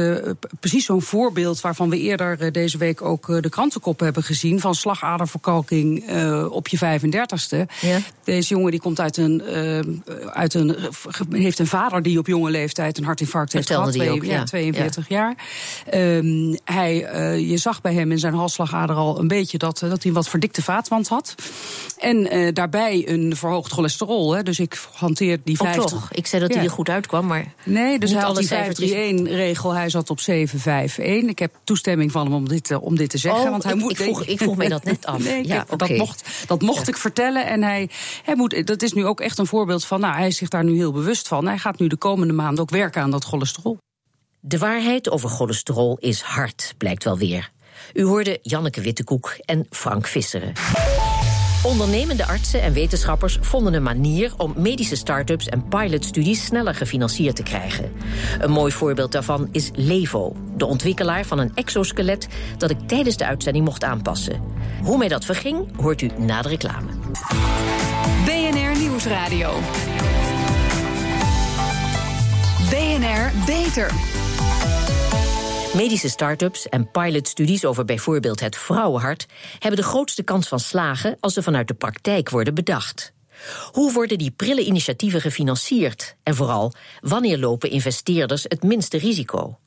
precies 0.60 0.86
zo'n 0.86 1.02
voorbeeld 1.02 1.62
waarvan 1.62 1.90
we 1.90 2.00
eerder 2.00 2.52
deze 2.52 2.78
week 2.78 3.02
ook 3.02 3.42
de 3.42 3.50
krantenkop 3.50 4.00
hebben 4.00 4.24
gezien 4.24 4.60
van 4.60 4.76
slagaderverkalking 4.76 6.04
op 6.50 6.68
je 6.68 6.78
35ste. 7.00 7.58
Ja. 7.82 8.00
Deze 8.24 8.50
jongen 8.50 8.72
die 8.72 8.80
komt 8.80 9.00
uit 9.00 9.18
een, 9.18 9.42
uh, 9.48 9.80
uit 10.32 10.54
een. 10.54 10.76
heeft 11.32 11.60
een 11.60 11.68
vader 11.68 12.02
die 12.02 12.20
op 12.20 12.28
jonge 12.28 12.50
leeftijd 12.50 12.98
een 12.98 13.04
hartinfarct 13.04 13.54
heeft 13.54 13.68
gehad. 13.68 13.94
Die 13.94 14.10
ook, 14.10 14.24
ja. 14.24 14.44
42 14.44 15.10
ja. 15.10 15.16
jaar. 15.16 15.36
Um, 16.18 16.58
hij, 16.64 17.14
uh, 17.16 17.50
je 17.50 17.58
zag 17.58 17.82
bij 17.82 17.94
hem 17.94 18.12
in 18.12 18.20
zijn 18.20 18.34
halsslagader 18.34 18.96
al 18.96 19.20
een 19.20 19.28
beetje 19.28 19.58
dat, 19.58 19.80
dat 19.80 19.90
hij 19.90 20.00
een 20.04 20.14
wat 20.14 20.30
verdikte 20.30 20.62
vaatwand 20.62 21.08
had. 21.08 21.36
En 21.98 22.36
uh, 22.36 22.54
daarbij 22.54 23.04
een 23.08 23.36
verhoogd 23.36 23.72
cholesterol. 23.72 24.36
Hè. 24.36 24.44
Dus 24.44 24.60
ik 24.60 24.80
hanteer 24.94 25.38
die 25.44 25.58
50. 25.58 25.84
Oh, 25.84 25.90
toch? 25.90 26.12
Ik 26.12 26.28
zei 26.28 26.42
dat 26.42 26.54
hij 26.54 26.64
er 26.64 26.70
goed 26.70 26.90
uitkwam, 26.90 27.26
maar. 27.26 27.54
Nee, 27.64 28.00
dus 28.00 28.12
hij 28.12 28.22
had 28.22 28.36
die 28.36 28.48
531-regel. 28.48 29.74
Hij 29.74 29.90
zat 29.90 30.10
op 30.10 30.20
751. 30.20 31.30
Ik 31.30 31.40
heb 31.40 31.52
toestemming 31.64 32.12
van 32.12 32.26
hem 32.26 32.34
om 32.34 32.48
dit, 32.48 32.76
om 32.76 32.96
dit 32.98 33.10
te 33.10 33.18
zeggen. 33.18 33.42
Oh, 33.42 33.50
want 33.50 33.64
hij 33.64 33.74
ik, 33.74 33.80
moet, 33.80 33.92
ik, 33.92 33.98
vroeg, 33.98 34.26
ik 34.26 34.40
vroeg 34.40 34.56
mij 34.56 34.68
dat 34.68 34.84
net 34.84 35.06
af. 35.06 35.22
Nee, 35.34 35.48
ja, 35.48 35.66
okay. 35.70 35.88
dat 35.88 35.98
mocht, 35.98 36.30
dat 36.48 36.62
mocht 36.62 36.83
ik 36.88 36.98
vertellen. 36.98 37.46
En 37.46 37.64
hij, 37.64 37.90
hij 38.24 38.36
moet, 38.36 38.68
dat 38.68 38.82
is 38.82 38.94
nu 38.94 39.06
ook 39.06 39.20
echt 39.20 39.38
een 39.38 39.48
voorbeeld 39.48 39.86
van. 39.86 40.00
Nou, 40.00 40.16
hij 40.16 40.28
is 40.28 40.38
zich 40.38 40.50
daar 40.50 40.64
nu 40.64 40.76
heel 40.76 40.92
bewust 40.92 41.28
van. 41.28 41.48
Hij 41.48 41.58
gaat 41.58 41.80
nu 41.80 41.88
de 41.88 41.98
komende 41.98 42.34
maanden 42.34 42.64
ook 42.64 42.70
werken 42.70 43.02
aan 43.02 43.12
dat 43.12 43.24
cholesterol. 43.24 43.78
De 44.40 44.58
waarheid 44.58 45.10
over 45.10 45.30
cholesterol 45.30 45.98
is 46.00 46.22
hard, 46.22 46.74
blijkt 46.78 47.04
wel 47.04 47.18
weer. 47.18 47.52
U 47.94 48.04
hoorde 48.04 48.40
Janneke 48.42 48.82
Wittekoek 48.82 49.36
en 49.46 49.66
Frank 49.70 50.08
Visseren. 50.08 50.54
Ondernemende 51.64 52.26
artsen 52.26 52.62
en 52.62 52.74
wetenschappers 52.74 53.38
vonden 53.42 53.74
een 53.74 53.84
manier 53.84 54.34
om 54.38 54.54
medische 54.58 54.96
start-ups 54.96 55.48
en 55.48 55.68
pilotstudies 55.68 56.46
sneller 56.46 56.76
gefinancierd 56.76 57.36
te 57.36 57.44
krijgen. 57.44 57.92
Een 58.40 58.52
mooi 58.52 58.72
voorbeeld 58.72 59.12
daarvan 59.12 59.48
is 59.52 59.72
Levo, 59.74 60.36
de 60.56 60.66
ontwikkelaar 60.66 61.26
van 61.26 61.40
een 61.40 61.52
exoskelet 61.56 62.28
dat 62.58 62.70
ik 62.70 62.78
tijdens 62.88 63.18
de 63.18 63.26
uitzending 63.26 63.66
mocht 63.66 63.84
aanpassen. 63.84 64.42
Hoe 64.82 64.98
mij 64.98 65.08
dat 65.08 65.26
verging, 65.26 65.82
hoort 65.82 66.02
u 66.02 66.10
na 66.18 66.42
de 66.42 66.50
reclame. 66.50 66.88
BNR 68.26 68.80
Nieuwsradio. 68.80 69.54
BNR 72.70 73.32
Beter. 73.46 74.13
Medische 75.76 76.10
start-ups 76.10 76.70
en 76.70 76.92
pilotstudies 76.92 77.66
over 77.66 77.86
bijvoorbeeld 77.86 78.40
het 78.40 78.56
vrouwenhart 78.56 79.26
hebben 79.60 79.80
de 79.80 79.88
grootste 79.88 80.24
kans 80.24 80.48
van 80.48 80.60
slagen 80.60 81.18
als 81.20 81.34
ze 81.34 81.44
vanuit 81.44 81.68
de 81.68 81.74
praktijk 81.74 82.30
worden 82.30 82.54
bedacht. 82.54 83.14
Hoe 83.72 83.94
worden 83.94 84.18
die 84.18 84.32
prille 84.32 84.66
initiatieven 84.66 85.22
gefinancierd? 85.22 86.16
En 86.24 86.36
vooral, 86.36 86.74
wanneer 87.00 87.38
lopen 87.38 87.70
investeerders 87.70 88.44
het 88.44 88.64
minste 88.64 88.98
risico? 88.98 89.58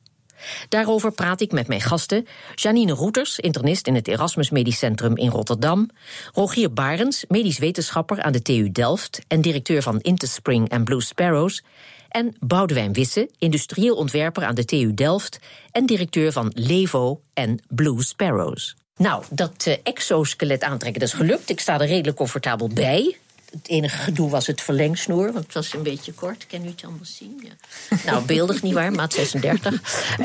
Daarover 0.68 1.12
praat 1.12 1.40
ik 1.40 1.52
met 1.52 1.68
mijn 1.68 1.80
gasten. 1.80 2.26
Janine 2.54 2.92
Roeters, 2.92 3.38
internist 3.38 3.86
in 3.86 3.94
het 3.94 4.08
Erasmus 4.08 4.50
Medisch 4.50 4.78
Centrum 4.78 5.16
in 5.16 5.30
Rotterdam. 5.30 5.90
Rogier 6.32 6.72
Barens, 6.72 7.24
medisch 7.28 7.58
wetenschapper 7.58 8.22
aan 8.22 8.32
de 8.32 8.42
TU 8.42 8.72
Delft 8.72 9.20
en 9.28 9.40
directeur 9.40 9.82
van 9.82 10.00
Interspring 10.00 10.68
en 10.68 10.84
Blue 10.84 11.02
Sparrows. 11.02 11.62
En 12.08 12.36
Boudewijn 12.40 12.92
Wisse, 12.92 13.30
industrieel 13.38 13.96
ontwerper 13.96 14.44
aan 14.44 14.54
de 14.54 14.64
TU 14.64 14.94
Delft 14.94 15.38
en 15.70 15.86
directeur 15.86 16.32
van 16.32 16.50
Levo 16.54 17.20
en 17.34 17.62
Blue 17.68 18.02
Sparrows. 18.02 18.76
Nou, 18.96 19.24
dat 19.30 19.64
uh, 19.68 19.74
exoskelet 19.82 20.62
aantrekken, 20.62 21.00
dat 21.00 21.08
is 21.08 21.14
gelukt. 21.14 21.50
Ik 21.50 21.60
sta 21.60 21.80
er 21.80 21.86
redelijk 21.86 22.16
comfortabel 22.16 22.68
bij. 22.68 23.16
Het 23.56 23.68
enige 23.68 23.96
gedoe 23.96 24.30
was 24.30 24.46
het 24.46 24.60
verlengsnoer, 24.60 25.32
want 25.32 25.44
het 25.44 25.54
was 25.54 25.72
een 25.72 25.82
beetje 25.82 26.12
kort. 26.12 26.46
Kan 26.46 26.64
u 26.64 26.68
het 26.68 26.84
anders 26.86 27.16
zien? 27.16 27.42
Ja. 27.44 27.50
Nou, 28.06 28.24
beeldig, 28.24 28.62
nietwaar, 28.62 28.92
maat 28.92 29.12
36. 29.12 29.72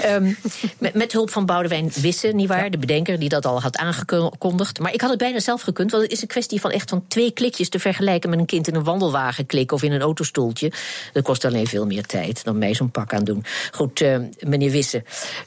Um, 0.06 0.38
met, 0.78 0.94
met, 0.94 1.12
hulp 1.12 1.30
van 1.30 1.46
Boudewijn 1.46 1.92
Wisse, 1.96 2.28
nietwaar, 2.28 2.64
ja. 2.64 2.70
de 2.70 2.78
bedenker 2.78 3.20
die 3.20 3.30
dat 3.30 3.46
al 3.46 3.62
had 3.62 3.78
aangekondigd. 3.78 4.80
Maar 4.80 4.94
ik 4.94 5.02
had 5.02 5.10
het 5.10 5.20
bijna 5.20 5.40
zelf 5.40 5.62
gekund, 5.62 5.92
want 5.92 6.04
het 6.04 6.12
is 6.12 6.22
een 6.22 6.28
kwestie 6.28 6.62
van 6.62 6.72
echt 6.72 6.90
van 6.90 7.08
twee 7.08 7.32
klikjes 7.32 7.70
te 7.70 7.80
vergelijken 7.80 8.30
met 8.30 8.40
een 8.40 8.46
kind 8.46 8.68
in 8.68 8.76
een 8.76 8.84
wandelwagen 8.84 9.46
klikken 9.46 9.78
of 9.78 9.84
in 9.84 9.92
een 9.92 10.02
autostoeltje. 10.02 10.72
Dat 11.14 11.24
kost 11.24 11.46
alleen 11.46 11.68
veel 11.68 11.86
meer 11.86 12.06
tijd 12.06 12.44
dan 12.44 12.58
mij 12.58 12.74
zo'n 12.74 12.92
pak 12.92 13.14
aan 13.14 13.24
doen. 13.24 13.44
Goed, 13.72 14.02
uh, 14.02 14.18
meneer 14.40 14.72
Wisse, 14.72 15.04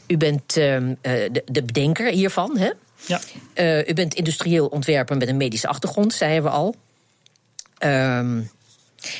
u 0.07 0.17
bent 0.17 0.57
uh, 0.57 0.79
de, 1.00 1.43
de 1.45 1.62
bedenker 1.62 2.07
hiervan, 2.07 2.59
hè? 2.59 2.71
Ja. 3.07 3.21
Uh, 3.55 3.88
u 3.88 3.95
bent 3.95 4.14
industrieel 4.14 4.67
ontwerper 4.67 5.17
met 5.17 5.29
een 5.29 5.37
medische 5.37 5.69
achtergrond, 5.69 6.14
zeiden 6.14 6.43
we 6.43 6.49
al. 6.49 6.75
Um, 7.78 8.50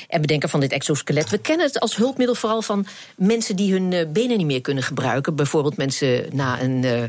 en 0.07 0.21
bedenker 0.21 0.49
van 0.49 0.59
dit 0.59 0.71
exoskelet. 0.71 1.29
We 1.29 1.37
kennen 1.37 1.65
het 1.65 1.79
als 1.79 1.95
hulpmiddel 1.95 2.35
vooral 2.35 2.61
van 2.61 2.85
mensen 3.17 3.55
die 3.55 3.71
hun 3.71 3.91
uh, 3.91 4.07
benen 4.07 4.37
niet 4.37 4.45
meer 4.45 4.61
kunnen 4.61 4.83
gebruiken. 4.83 5.35
Bijvoorbeeld 5.35 5.77
mensen 5.77 6.25
na 6.31 6.61
een, 6.61 6.83
uh, 6.83 7.03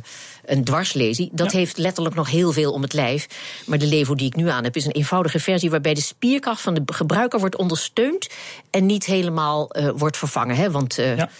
een 0.44 0.64
dwarslesie. 0.64 1.28
Dat 1.32 1.52
ja. 1.52 1.58
heeft 1.58 1.78
letterlijk 1.78 2.14
nog 2.14 2.30
heel 2.30 2.52
veel 2.52 2.72
om 2.72 2.82
het 2.82 2.92
lijf. 2.92 3.26
Maar 3.66 3.78
de 3.78 3.86
Levo 3.86 4.14
die 4.14 4.26
ik 4.26 4.36
nu 4.36 4.48
aan 4.48 4.64
heb 4.64 4.76
is 4.76 4.84
een 4.84 4.92
eenvoudige 4.92 5.38
versie 5.38 5.70
waarbij 5.70 5.94
de 5.94 6.00
spierkracht 6.00 6.60
van 6.60 6.74
de 6.74 6.82
gebruiker 6.86 7.40
wordt 7.40 7.56
ondersteund 7.56 8.28
en 8.70 8.86
niet 8.86 9.04
helemaal 9.04 9.76
uh, 9.76 9.90
wordt 9.96 10.16
vervangen. 10.16 10.56
Hè? 10.56 10.70
Want 10.70 10.94
ja. 10.94 11.30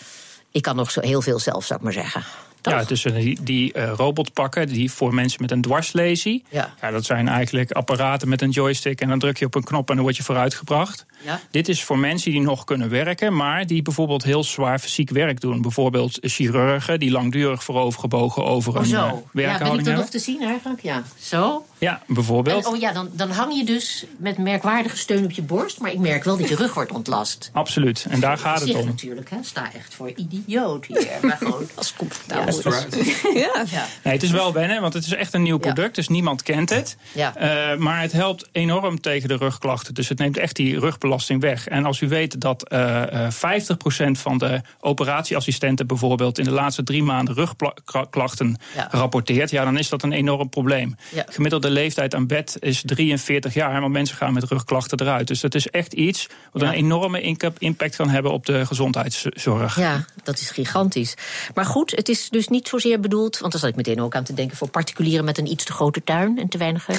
ik 0.51 0.63
kan 0.63 0.77
nog 0.77 0.91
zo 0.91 1.01
heel 1.01 1.23
veel 1.23 1.39
zelf, 1.39 1.65
zou 1.65 1.79
ik 1.79 1.85
maar 1.85 1.95
zeggen. 1.95 2.25
Ja, 2.71 2.85
dus 2.85 3.03
die, 3.03 3.39
die 3.43 3.73
uh, 3.77 3.93
robotpakken 3.97 4.69
die 4.69 4.93
voor 4.93 5.15
mensen 5.15 5.43
met 5.43 5.51
een 5.51 5.61
dwarslesie. 5.61 6.45
Ja. 6.49 6.75
ja. 6.81 6.91
dat 6.91 7.05
zijn 7.05 7.29
eigenlijk 7.29 7.73
apparaten 7.73 8.29
met 8.29 8.43
een 8.43 8.51
joystick. 8.51 9.01
En 9.01 9.09
dan 9.09 9.19
druk 9.19 9.37
je 9.37 9.47
op 9.47 9.55
een 9.55 9.65
knop 9.65 9.89
en 9.89 9.95
dan 9.95 10.05
word 10.05 10.17
je 10.17 10.23
vooruitgebracht. 10.23 11.07
Ja. 11.27 11.41
Dit 11.51 11.69
is 11.69 11.85
voor 11.85 11.99
mensen 11.99 12.31
die 12.31 12.41
nog 12.41 12.65
kunnen 12.65 12.89
werken, 12.89 13.37
maar 13.37 13.67
die 13.67 13.83
bijvoorbeeld 13.83 14.25
heel 14.25 14.45
zwaar 14.45 14.79
fysiek 14.79 15.11
werk 15.11 15.41
doen. 15.41 15.63
Bijvoorbeeld 15.63 16.19
chirurgen 16.21 17.01
die 17.01 17.11
langdurig 17.11 17.65
voorovergebogen 17.65 18.45
over 18.45 18.73
oh, 18.73 18.79
een 18.79 18.87
zo. 18.87 18.97
uh, 18.97 19.13
werkhouding 19.33 19.33
ja, 19.33 19.59
ben 19.61 19.79
ik 19.79 19.85
hebben. 19.85 19.95
nog 19.95 20.09
te 20.09 20.19
zien 20.19 20.43
eigenlijk? 20.43 20.83
Ja, 20.83 21.03
zo. 21.19 21.67
Ja, 21.79 22.03
bijvoorbeeld. 22.07 22.65
En, 22.65 22.73
oh 22.73 22.81
ja, 22.81 22.93
dan, 22.93 23.09
dan 23.13 23.31
hang 23.31 23.57
je 23.57 23.65
dus 23.65 24.05
met 24.17 24.39
merkwaardige 24.39 24.97
steun 24.97 25.25
op 25.25 25.31
je 25.31 25.43
borst, 25.43 25.81
maar 25.81 25.93
ik 25.93 25.99
merk 25.99 26.25
wel 26.25 26.37
dat 26.37 26.49
je 26.49 26.55
rug 26.55 26.75
wordt 26.75 26.93
ontlast. 26.93 27.51
Absoluut, 27.53 28.07
en 28.09 28.21
daar 28.21 28.39
gaat 28.39 28.61
het 28.61 28.75
om. 28.75 28.87
natuurlijk, 28.87 29.31
hè. 29.31 29.37
Sta 29.43 29.73
echt 29.73 29.95
voor 29.95 30.13
idioot 30.17 30.87
hier. 30.87 31.19
maar 31.23 31.37
gewoon 31.37 31.69
als 31.75 31.95
comfortabel. 31.95 32.63
Ja, 33.35 33.65
ja. 33.71 33.87
Nee, 34.03 34.15
het 34.15 34.23
is 34.23 34.31
wel 34.31 34.53
wennen, 34.53 34.81
want 34.81 34.95
het 34.95 35.05
is 35.05 35.13
echt 35.13 35.35
een 35.35 35.43
nieuw 35.43 35.59
product, 35.59 35.95
dus 35.95 36.09
niemand 36.09 36.43
kent 36.43 36.71
het. 36.71 36.97
Ja. 37.13 37.35
Uh, 37.73 37.79
maar 37.79 38.01
het 38.01 38.13
helpt 38.13 38.49
enorm 38.53 39.01
tegen 39.01 39.29
de 39.29 39.37
rugklachten. 39.37 39.95
Dus 39.95 40.09
het 40.09 40.19
neemt 40.19 40.37
echt 40.37 40.57
die 40.57 40.79
rugbelasting 40.79 41.16
weg. 41.41 41.69
En 41.69 41.85
als 41.85 42.01
u 42.01 42.09
weet 42.09 42.41
dat 42.41 42.73
uh, 42.73 43.03
uh, 43.13 43.31
50% 43.31 44.11
van 44.11 44.39
de 44.39 44.61
operatieassistenten 44.81 45.87
bijvoorbeeld 45.87 46.39
in 46.39 46.45
de 46.45 46.51
laatste 46.51 46.83
drie 46.83 47.03
maanden 47.03 47.35
rugklachten 47.35 48.59
ja. 48.75 48.89
rapporteert, 48.91 49.51
ja, 49.51 49.65
dan 49.65 49.79
is 49.79 49.89
dat 49.89 50.03
een 50.03 50.13
enorm 50.13 50.49
probleem. 50.49 50.97
Ja. 51.13 51.25
Gemiddelde 51.29 51.71
leeftijd 51.71 52.15
aan 52.15 52.27
bed 52.27 52.57
is 52.61 52.83
43 52.85 53.55
jaar, 53.55 53.81
maar 53.81 53.91
mensen 53.91 54.17
gaan 54.17 54.33
met 54.33 54.45
rugklachten 54.45 55.01
eruit. 55.01 55.27
Dus 55.27 55.41
dat 55.41 55.55
is 55.55 55.71
echt 55.71 55.93
iets 55.93 56.29
wat 56.53 56.63
Ja. 56.63 56.69
een 56.69 56.75
enorme 56.75 57.21
impact 57.59 57.97
kan 57.97 58.09
hebben 58.09 58.33
op 58.33 58.47
de 58.47 58.67
gezondheidszorg. 58.67 59.79
Ja, 59.79 60.05
dat 60.23 60.39
is 60.39 60.51
gigantisch. 60.51 61.15
Maar 61.55 61.65
goed, 61.65 61.91
het 61.91 62.09
is 62.09 62.29
dus 62.29 62.49
niet 62.49 62.69
zozeer 62.69 63.01
bedoeld, 63.01 63.39
want 63.39 63.53
daar 63.53 63.61
zat 63.61 63.71
ik 63.71 63.77
meteen 63.77 64.01
ook 64.01 64.15
aan 64.15 64.25
te 64.25 64.35
denken, 64.35 64.57
voor 64.57 64.69
particulieren 64.69 65.25
met 65.25 65.39
een 65.39 65.51
iets 65.51 65.65
te 65.65 65.73
grote 65.73 66.05
tuin 66.05 66.39
en 66.39 66.49
te 66.49 66.59
weinig. 66.59 66.87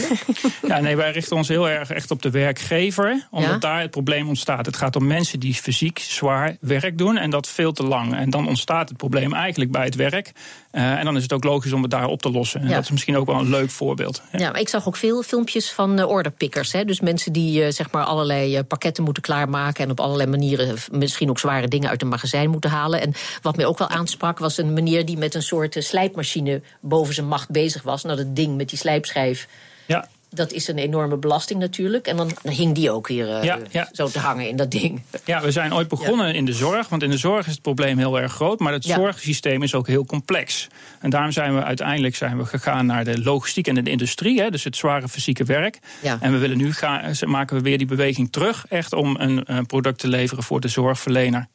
Ja, 0.67 0.79
nee, 0.79 0.95
wij 0.95 1.11
richten 1.11 1.35
ons 1.35 1.47
heel 1.47 1.69
erg 1.69 1.89
echt 1.89 2.11
op 2.11 2.21
de 2.21 2.29
werkgever, 2.29 3.27
omdat 3.31 3.61
daar 3.61 3.81
het 3.81 3.95
probleem 4.03 4.27
ontstaat. 4.27 4.65
Het 4.65 4.77
gaat 4.77 4.95
om 4.95 5.07
mensen 5.07 5.39
die 5.39 5.53
fysiek 5.53 5.99
zwaar 5.99 6.57
werk 6.61 6.97
doen 6.97 7.17
en 7.17 7.29
dat 7.29 7.47
veel 7.47 7.71
te 7.71 7.83
lang. 7.83 8.15
En 8.15 8.29
dan 8.29 8.47
ontstaat 8.47 8.89
het 8.89 8.97
probleem 8.97 9.33
eigenlijk 9.33 9.71
bij 9.71 9.83
het 9.85 9.95
werk. 9.95 10.31
Uh, 10.71 10.99
en 10.99 11.05
dan 11.05 11.15
is 11.15 11.21
het 11.23 11.33
ook 11.33 11.43
logisch 11.43 11.71
om 11.71 11.81
het 11.81 11.91
daar 11.91 12.05
op 12.07 12.21
te 12.21 12.31
lossen. 12.31 12.61
En 12.61 12.67
Ja. 12.67 12.73
dat 12.73 12.83
is 12.83 12.91
misschien 12.91 13.17
ook 13.17 13.25
wel 13.25 13.39
een 13.39 13.49
leuk 13.49 13.69
voorbeeld. 13.69 14.21
Ja. 14.31 14.39
Ja, 14.39 14.51
maar 14.51 14.59
ik 14.59 14.69
zag 14.69 14.87
ook 14.87 14.95
veel 14.95 15.23
filmpjes 15.23 15.71
van 15.71 15.99
uh, 15.99 16.07
orderpickers. 16.09 16.71
Hè? 16.71 16.85
Dus 16.85 16.99
mensen 16.99 17.33
die 17.33 17.61
uh, 17.61 17.71
zeg 17.71 17.91
maar 17.91 18.03
allerlei 18.03 18.63
pakketten 18.63 19.03
moeten 19.03 19.23
klaarmaken. 19.23 19.83
En 19.83 19.91
op 19.91 19.99
allerlei 19.99 20.29
manieren 20.29 20.75
misschien 20.91 21.29
ook 21.29 21.39
zware 21.39 21.67
dingen 21.67 21.89
uit 21.89 22.01
een 22.01 22.07
magazijn 22.07 22.49
moeten 22.49 22.69
halen. 22.69 23.01
En 23.01 23.13
wat 23.41 23.55
mij 23.55 23.65
ook 23.65 23.77
wel 23.77 23.89
aansprak 23.89 24.39
was 24.39 24.57
een 24.57 24.73
meneer 24.73 25.05
die 25.05 25.17
met 25.17 25.35
een 25.35 25.43
soort 25.43 25.75
slijpmachine 25.79 26.61
boven 26.81 27.13
zijn 27.13 27.27
macht 27.27 27.49
bezig 27.49 27.83
was. 27.83 28.03
Nou, 28.03 28.17
dat 28.17 28.35
ding 28.35 28.57
met 28.57 28.69
die 28.69 28.77
slijpschijf. 28.77 29.47
Ja. 29.85 30.07
Dat 30.29 30.51
is 30.51 30.67
een 30.67 30.77
enorme 30.77 31.17
belasting 31.17 31.59
natuurlijk. 31.59 32.07
En 32.07 32.17
dan, 32.17 32.31
dan 32.41 32.53
hing 32.53 32.75
die 32.75 32.91
ook 32.91 33.07
hier 33.07 33.27
uh, 33.27 33.43
Ja, 33.43 33.59
ja. 33.69 33.89
zo 33.91 34.07
te 34.07 34.19
hangen 34.19 34.49
in 34.49 34.55
dat 34.55 34.71
ding. 34.71 35.01
Ja, 35.25 35.41
we 35.41 35.51
zijn 35.51 35.73
ooit 35.73 35.87
begonnen 35.87 36.35
in 36.35 36.45
de 36.45 36.53
zorg. 36.53 36.89
Want 36.89 37.03
in 37.03 37.09
de 37.09 37.17
zorg 37.17 37.45
is 37.45 37.51
het 37.51 37.61
probleem 37.61 37.97
heel 37.97 38.19
erg 38.19 38.33
groot. 38.33 38.59
Maar 38.59 38.73
het 38.73 38.85
zorgsysteem 38.85 39.63
is 39.63 39.73
ook 39.73 39.87
heel 39.87 40.05
complex. 40.05 40.67
En 40.99 41.09
daarom 41.09 41.31
zijn 41.31 41.55
we 41.55 41.63
uiteindelijk 41.63 42.15
zijn 42.15 42.37
we 42.37 42.45
gegaan 42.45 42.85
naar 42.85 43.03
de 43.03 43.23
logistiek 43.23 43.67
en 43.67 43.83
de 43.83 43.89
industrie. 43.89 44.41
Hè, 44.41 44.49
dus 44.49 44.63
het 44.63 44.75
zware 44.75 45.07
fysieke 45.07 45.43
werk. 45.43 45.79
Ja. 46.01 46.17
En 46.21 46.31
we 46.31 46.37
willen 46.37 46.57
nu 46.57 46.73
gaan, 46.73 47.13
maken 47.25 47.55
we 47.55 47.61
weer 47.61 47.77
die 47.77 47.87
beweging 47.87 48.31
terug. 48.31 48.65
Echt 48.69 48.93
om 48.93 49.15
een, 49.19 49.41
een 49.45 49.65
product 49.65 49.99
te 49.99 50.07
leveren 50.07 50.43
voor 50.43 50.61
de 50.61 50.67
zorgverlener. 50.67 51.47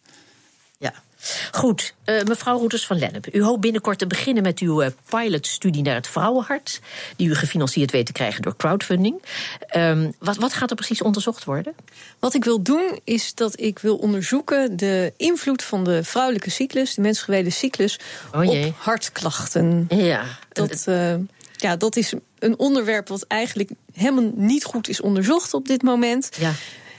Goed, 1.53 1.95
uh, 2.05 2.23
mevrouw 2.23 2.59
Roeters 2.59 2.87
van 2.87 2.99
Lennep. 2.99 3.35
U 3.35 3.43
hoopt 3.43 3.61
binnenkort 3.61 3.99
te 3.99 4.07
beginnen 4.07 4.43
met 4.43 4.59
uw 4.59 4.83
uh, 4.83 4.89
pilotstudie 5.09 5.83
naar 5.83 5.95
het 5.95 6.07
vrouwenhart. 6.07 6.81
Die 7.17 7.29
u 7.29 7.35
gefinancierd 7.35 7.91
weet 7.91 8.07
te 8.07 8.13
krijgen 8.13 8.43
door 8.43 8.57
crowdfunding. 8.57 9.23
Um, 9.77 10.13
wat, 10.19 10.37
wat 10.37 10.53
gaat 10.53 10.71
er 10.71 10.77
precies 10.77 11.03
onderzocht 11.03 11.45
worden? 11.45 11.75
Wat 12.19 12.35
ik 12.35 12.45
wil 12.45 12.63
doen 12.63 13.01
is 13.05 13.35
dat 13.35 13.61
ik 13.61 13.79
wil 13.79 13.97
onderzoeken 13.97 14.77
de 14.77 15.13
invloed 15.17 15.63
van 15.63 15.85
de 15.85 16.05
vrouwelijke 16.05 16.51
cyclus, 16.51 16.95
de 16.95 17.01
menstruele 17.01 17.51
cyclus, 17.51 17.99
oh 18.35 18.47
op 18.47 18.75
hartklachten. 18.77 19.87
Ja, 19.89 20.25
Dat, 20.53 20.85
uh, 20.89 21.15
ja, 21.57 21.77
dat 21.77 21.97
is 21.97 22.13
een 22.39 22.59
onderwerp 22.59 23.09
wat 23.09 23.23
eigenlijk 23.23 23.71
helemaal 23.93 24.31
niet 24.35 24.65
goed 24.65 24.89
is 24.89 25.01
onderzocht 25.01 25.55
op 25.55 25.67
dit 25.67 25.83
moment. 25.83 26.31
Ja. 26.39 26.53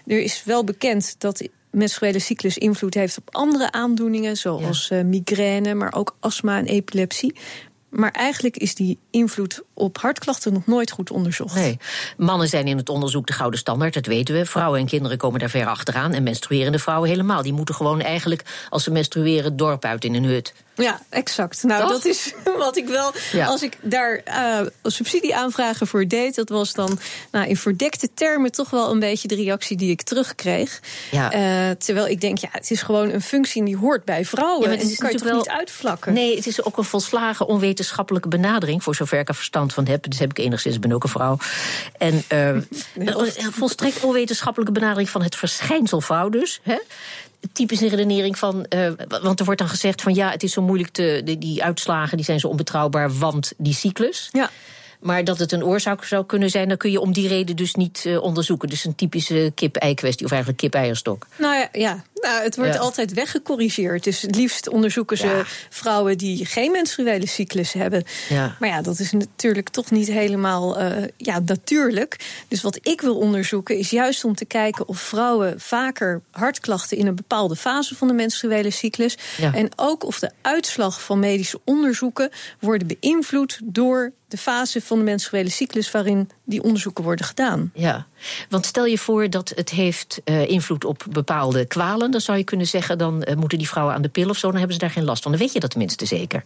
Er 0.08 0.22
is 0.22 0.44
wel 0.44 0.64
bekend 0.64 1.16
dat 1.18 1.48
menstruele 1.74 2.20
cyclus 2.20 2.58
invloed 2.58 2.94
heeft 2.94 3.18
op 3.18 3.36
andere 3.36 3.72
aandoeningen, 3.72 4.38
zoals 4.38 4.88
ja. 4.88 4.98
uh, 4.98 5.04
migraine, 5.04 5.74
maar 5.74 5.94
ook 5.94 6.16
astma 6.20 6.58
en 6.58 6.66
epilepsie. 6.66 7.36
Maar 7.90 8.12
eigenlijk 8.12 8.58
is 8.58 8.76
die 8.76 8.98
invloed 9.10 9.64
op 9.74 9.98
hartklachten 9.98 10.54
nog 10.54 10.66
nooit 10.66 10.92
goed 10.92 11.12
onderzocht. 11.12 11.56
Nee. 11.56 11.78
Mannen 12.18 12.48
zijn 12.48 12.68
in 12.68 12.78
het 12.78 12.90
onderzoek 12.90 13.28
de 13.28 13.34
gouden 13.34 13.60
standaard, 13.60 13.94
dat 13.94 14.06
weten 14.06 14.36
we. 14.36 14.46
Vrouwen 14.46 14.80
en 14.80 14.86
kinderen 14.86 15.18
komen 15.18 15.40
daar 15.40 15.50
ver 15.50 15.68
achteraan. 15.68 16.14
En 16.14 16.24
menstruerende 16.24 16.80
vrouwen 16.80 17.10
helemaal. 17.10 17.42
Die 17.42 17.54
moeten 17.54 17.76
gewoon 17.76 18.02
eigenlijk, 18.02 18.44
als 18.70 18.84
ze 18.84 18.92
menstrueren, 18.92 19.44
het 19.44 19.58
dorp 19.58 19.86
uit 19.86 20.04
in 20.04 20.14
een 20.14 20.24
hut. 20.24 20.54
Ja, 20.76 21.02
exact. 21.10 21.64
Nou, 21.64 21.82
Toch? 21.82 21.92
dat 21.92 22.06
is 22.06 22.34
wat 22.58 22.78
ik 22.78 22.88
wel. 22.88 23.12
Ja. 23.32 23.46
Als 23.46 23.64
ik 23.64 23.78
daar 23.82 24.22
uh, 24.28 24.68
subsidieaanvragen 24.84 25.88
voor 25.88 26.08
deed, 26.08 26.36
dat 26.36 26.50
was 26.50 26.74
dan 26.74 27.00
nou, 27.32 27.48
in 27.48 27.58
verdekte 27.58 28.14
termen 28.14 28.52
toch 28.52 28.70
wel 28.70 28.92
een 28.92 29.00
beetje 29.00 29.28
de 29.28 29.36
reactie 29.36 29.78
die 29.78 29.92
ik 29.92 30.02
terugkreeg. 30.02 30.80
Ja. 31.12 31.34
Uh, 31.34 31.76
terwijl 31.76 32.08
ik 32.08 32.22
denk, 32.22 32.38
ja, 32.38 32.48
het 32.52 32.72
is 32.72 32.82
gewoon 32.82 33.10
een 33.10 33.22
functie 33.22 33.64
die 33.64 33.78
hoort 33.78 34.06
bij 34.06 34.26
vrouwen. 34.26 34.72
Ja, 34.72 34.78
en 34.78 34.88
die 34.88 34.98
kan 34.98 35.12
je 35.12 35.18
toch 35.18 35.28
wel... 35.28 35.38
niet 35.38 35.50
uitvlakken? 35.50 36.14
Nee, 36.14 36.36
het 36.36 36.48
is 36.48 36.64
ook 36.64 36.78
een 36.78 36.84
volslagen 36.84 37.48
onwetenschappelijke 37.48 38.28
benadering, 38.28 38.84
voor 38.84 38.96
zover 38.96 39.20
ik 39.20 39.28
er 39.28 39.36
verstand 39.36 39.73
van 39.74 39.88
heb. 39.88 40.10
Dus 40.10 40.20
heb 40.20 40.30
ik 40.30 40.38
enigszins, 40.38 40.76
ik 40.76 40.82
ben 40.82 40.92
ook 40.92 41.04
een 41.04 41.10
vrouw. 41.10 41.38
En 41.98 42.14
uh, 42.34 42.48
een 42.96 43.52
volstrekt 43.52 44.04
onwetenschappelijke 44.04 44.74
benadering 44.74 45.10
van 45.10 45.22
het 45.22 45.36
verschijnsel 45.36 46.02
vrouw 46.02 46.30
dus. 46.30 46.60
Hè? 46.64 46.78
typische 47.52 47.88
redenering 47.88 48.38
van. 48.38 48.66
Uh, 48.70 48.92
want 49.22 49.40
er 49.40 49.46
wordt 49.46 49.60
dan 49.60 49.70
gezegd 49.70 50.02
van 50.02 50.14
ja, 50.14 50.30
het 50.30 50.44
is 50.44 50.54
zo 50.54 50.62
moeilijk 50.62 50.90
te. 50.90 51.22
Die, 51.26 51.38
die 51.38 51.64
uitslagen 51.64 52.18
die 52.18 52.26
zijn 52.26 52.40
zo 52.40 52.48
onbetrouwbaar, 52.48 53.18
want 53.18 53.54
die 53.58 53.74
cyclus. 53.74 54.30
Ja. 54.32 54.50
Maar 55.00 55.24
dat 55.24 55.40
het 55.40 55.52
een 55.52 55.64
oorzaak 55.64 56.04
zou 56.04 56.26
kunnen 56.26 56.50
zijn, 56.50 56.68
dan 56.68 56.78
kun 56.78 56.92
je 56.92 57.00
om 57.00 57.14
die 57.14 57.28
reden 57.28 57.56
dus 57.56 57.76
niet 57.76 58.04
uh, 58.08 58.22
onderzoeken. 58.22 58.70
Dus 58.70 58.86
een 58.86 58.96
typische 58.96 59.52
kip-ei 59.56 59.94
kwestie, 59.94 60.26
of 60.26 60.32
eigenlijk 60.32 60.62
kip-eierstok. 60.62 61.28
Nou 61.38 61.56
ja, 61.56 61.70
ja, 61.72 62.04
Nou, 62.24 62.44
het 62.44 62.56
wordt 62.56 62.74
Ja. 62.74 62.80
altijd 62.80 63.14
weggecorrigeerd. 63.14 64.04
Dus 64.04 64.22
het 64.22 64.36
liefst 64.36 64.70
onderzoeken 64.70 65.18
ze 65.18 65.28
Ja. 65.28 65.44
vrouwen 65.70 66.18
die 66.18 66.46
geen 66.46 66.72
menstruele 66.72 67.28
cyclus 67.28 67.74
hebben. 67.74 68.04
Ja. 68.30 68.56
Maar 68.60 68.70
ja, 68.70 68.82
dat 68.82 69.00
is 69.00 69.12
natuurlijk 69.12 69.70
toch 69.70 69.92
niet 69.92 70.08
helemaal 70.08 70.78
eh, 70.80 71.04
ja, 71.18 71.40
natuurlijk. 71.46 72.44
Dus 72.48 72.62
wat 72.62 72.80
ik 72.82 73.02
wil 73.02 73.18
onderzoeken 73.18 73.78
is 73.78 73.90
juist 73.90 74.24
om 74.24 74.36
te 74.36 74.46
kijken 74.46 74.88
of 74.88 75.00
vrouwen 75.00 75.60
vaker 75.60 76.22
hartklachten 76.32 76.98
in 76.98 77.08
een 77.08 77.16
bepaalde 77.16 77.56
fase 77.56 77.96
van 77.96 78.08
de 78.08 78.14
menstruele 78.14 78.70
cyclus. 78.72 79.18
En 79.54 79.70
ook 79.76 80.04
of 80.06 80.20
de 80.20 80.32
uitslag 80.42 81.02
van 81.04 81.20
medische 81.20 81.60
onderzoeken 81.66 82.30
worden 82.60 82.88
beïnvloed 83.00 83.60
door 83.64 84.12
de 84.28 84.38
fase 84.38 84.82
van 84.82 84.98
de 84.98 85.04
menstruele 85.04 85.50
cyclus 85.50 85.92
waarin 85.92 86.30
die 86.46 86.64
onderzoeken 86.64 87.04
worden 87.04 87.26
gedaan. 87.26 87.72
Ja, 87.74 88.08
want 88.50 88.66
stel 88.66 88.86
je 88.86 88.98
voor 88.98 89.30
dat 89.30 89.52
het 89.56 89.70
heeft 89.70 90.22
eh, 90.24 90.48
invloed 90.50 90.86
op 90.86 91.04
bepaalde 91.10 91.66
kwalen, 91.66 92.12
dan 92.12 92.22
zou 92.22 92.38
je 92.38 92.44
kunnen 92.44 92.68
zeggen, 92.68 92.98
dan 92.98 93.24
eh, 93.24 93.36
moeten 93.36 93.58
die 93.58 93.68
vrouwen 93.70 93.96
aan 93.96 94.02
de 94.02 94.10
pil 94.10 94.30
of 94.30 94.38
zo, 94.38 94.48
dan 94.48 94.56
hebben 94.58 94.74
ze 94.74 94.80
daar 94.82 94.90
geen 94.92 95.04
last 95.06 95.24
van. 95.24 95.32
Dan 95.32 95.40
weet 95.40 95.54
je 95.54 95.60
dat 95.60 95.70
tenminste 95.70 96.06
zeker. 96.06 96.44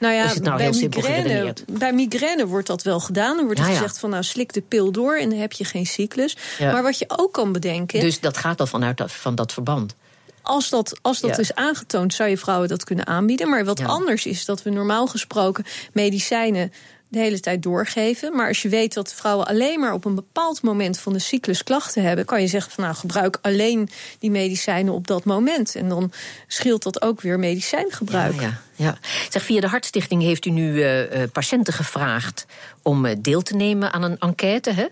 Nou 0.00 0.14
ja, 0.14 0.32
nou 0.42 0.56
bij, 0.56 0.70
migraine, 0.70 1.54
bij 1.70 1.92
migraine 1.92 2.46
wordt 2.46 2.66
dat 2.66 2.82
wel 2.82 3.00
gedaan. 3.00 3.36
Dan 3.36 3.44
wordt 3.44 3.60
Ja, 3.60 3.66
ja. 3.66 3.72
gezegd 3.72 3.98
van 3.98 4.10
nou 4.10 4.22
slik 4.22 4.52
de 4.52 4.60
pil 4.60 4.92
door 4.92 5.16
en 5.16 5.30
dan 5.30 5.38
heb 5.38 5.52
je 5.52 5.64
geen 5.64 5.86
cyclus. 5.86 6.36
Ja. 6.58 6.72
Maar 6.72 6.82
wat 6.82 6.98
je 6.98 7.04
ook 7.16 7.32
kan 7.32 7.52
bedenken, 7.52 8.00
Dus 8.00 8.20
dat 8.20 8.36
gaat 8.36 8.60
al 8.60 8.66
vanuit 8.66 8.96
dat, 8.96 9.12
van 9.12 9.34
dat 9.34 9.52
verband. 9.52 9.94
als 10.42 10.68
dat, 10.68 10.98
als 11.02 11.20
dat 11.20 11.30
Ja. 11.30 11.36
is 11.38 11.54
aangetoond, 11.54 12.14
zou 12.14 12.28
je 12.30 12.38
vrouwen 12.38 12.68
dat 12.68 12.84
kunnen 12.84 13.06
aanbieden. 13.06 13.48
Maar 13.48 13.64
wat 13.64 13.78
Ja. 13.78 13.86
anders 13.86 14.26
is 14.26 14.44
dat 14.44 14.62
we 14.62 14.70
normaal 14.70 15.06
gesproken 15.06 15.64
medicijnen 15.92 16.72
de 17.08 17.18
hele 17.18 17.40
tijd 17.40 17.62
doorgeven. 17.62 18.36
Maar 18.36 18.48
als 18.48 18.62
je 18.62 18.68
weet 18.68 18.94
dat 18.94 19.14
vrouwen 19.14 19.46
alleen 19.46 19.80
maar 19.80 19.92
op 19.92 20.04
een 20.04 20.14
bepaald 20.14 20.62
moment 20.62 20.98
van 20.98 21.12
de 21.12 21.18
cyclus 21.18 21.64
klachten 21.64 22.02
hebben, 22.02 22.24
kan 22.24 22.40
je 22.40 22.46
zeggen 22.46 22.72
van 22.72 22.84
nou 22.84 22.96
gebruik 22.96 23.38
alleen 23.42 23.88
die 24.18 24.30
medicijnen 24.30 24.94
op 24.94 25.06
dat 25.06 25.24
moment. 25.24 25.74
En 25.74 25.88
dan 25.88 26.12
scheelt 26.46 26.82
dat 26.82 27.02
ook 27.02 27.20
weer 27.20 27.38
medicijngebruik. 27.38 28.42
Ja. 28.78 28.98
Zeg, 29.28 29.42
via 29.42 29.60
de 29.60 29.68
Hartstichting 29.68 30.22
heeft 30.22 30.46
u 30.46 30.50
nu 30.50 30.82
eh, 30.82 31.22
eh, 31.22 31.30
patiënten 31.30 31.72
gevraagd 31.72 32.46
om 32.82 33.04
eh, 33.04 33.16
deel 33.18 33.42
te 33.42 33.56
nemen 33.56 33.92
aan 33.92 34.02
een 34.02 34.18
enquête. 34.18 34.72
Hè? 34.72 34.86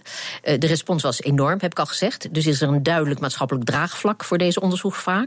De 0.58 0.66
respons 0.66 1.02
was 1.02 1.22
enorm, 1.22 1.58
heb 1.60 1.70
ik 1.70 1.78
al 1.78 1.86
gezegd. 1.86 2.34
Dus 2.34 2.46
is 2.46 2.60
er 2.60 2.68
een 2.68 2.82
duidelijk 2.82 3.20
maatschappelijk 3.20 3.66
draagvlak 3.66 4.24
voor 4.24 4.38
deze 4.38 4.60
onderzoeksvraag. 4.60 5.26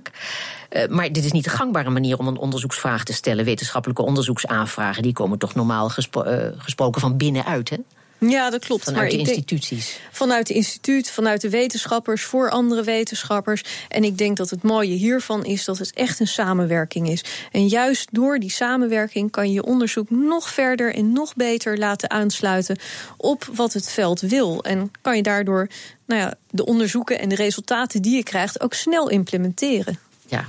Maar 0.89 1.11
dit 1.11 1.25
is 1.25 1.31
niet 1.31 1.43
de 1.43 1.49
gangbare 1.49 1.89
manier 1.89 2.17
om 2.17 2.27
een 2.27 2.37
onderzoeksvraag 2.37 3.03
te 3.03 3.13
stellen. 3.13 3.45
Wetenschappelijke 3.45 4.01
onderzoeksaanvragen 4.01 5.03
die 5.03 5.13
komen 5.13 5.37
toch 5.37 5.55
normaal 5.55 5.89
gespro- 5.89 6.53
gesproken 6.57 7.01
van 7.01 7.17
binnenuit, 7.17 7.69
hè? 7.69 7.77
Ja, 8.19 8.49
dat 8.49 8.65
klopt. 8.65 8.83
Vanuit 8.83 9.01
maar 9.01 9.11
de 9.11 9.15
denk- 9.15 9.27
instituties. 9.27 9.99
Vanuit 10.11 10.47
het 10.47 10.57
instituut, 10.57 11.11
vanuit 11.11 11.41
de 11.41 11.49
wetenschappers, 11.49 12.23
voor 12.23 12.49
andere 12.49 12.83
wetenschappers. 12.83 13.63
En 13.87 14.03
ik 14.03 14.17
denk 14.17 14.37
dat 14.37 14.49
het 14.49 14.63
mooie 14.63 14.93
hiervan 14.93 15.45
is 15.45 15.65
dat 15.65 15.77
het 15.77 15.93
echt 15.93 16.19
een 16.19 16.27
samenwerking 16.27 17.09
is. 17.09 17.23
En 17.51 17.67
juist 17.67 18.07
door 18.11 18.39
die 18.39 18.51
samenwerking 18.51 19.31
kan 19.31 19.47
je 19.47 19.53
je 19.53 19.63
onderzoek 19.63 20.09
nog 20.09 20.49
verder 20.49 20.95
en 20.95 21.13
nog 21.13 21.35
beter 21.35 21.77
laten 21.77 22.09
aansluiten 22.09 22.77
op 23.17 23.49
wat 23.53 23.73
het 23.73 23.89
veld 23.89 24.19
wil. 24.19 24.63
En 24.63 24.91
kan 25.01 25.15
je 25.15 25.23
daardoor 25.23 25.67
nou 26.05 26.21
ja, 26.21 26.33
de 26.49 26.65
onderzoeken 26.65 27.19
en 27.19 27.29
de 27.29 27.35
resultaten 27.35 28.01
die 28.01 28.15
je 28.15 28.23
krijgt 28.23 28.61
ook 28.61 28.73
snel 28.73 29.09
implementeren. 29.09 29.99
Ja. 30.25 30.47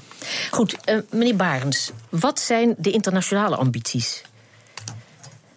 Goed, 0.50 0.76
eh, 0.84 0.96
meneer 1.10 1.36
Barens, 1.36 1.90
wat 2.08 2.40
zijn 2.40 2.74
de 2.78 2.90
internationale 2.90 3.56
ambities 3.56 4.22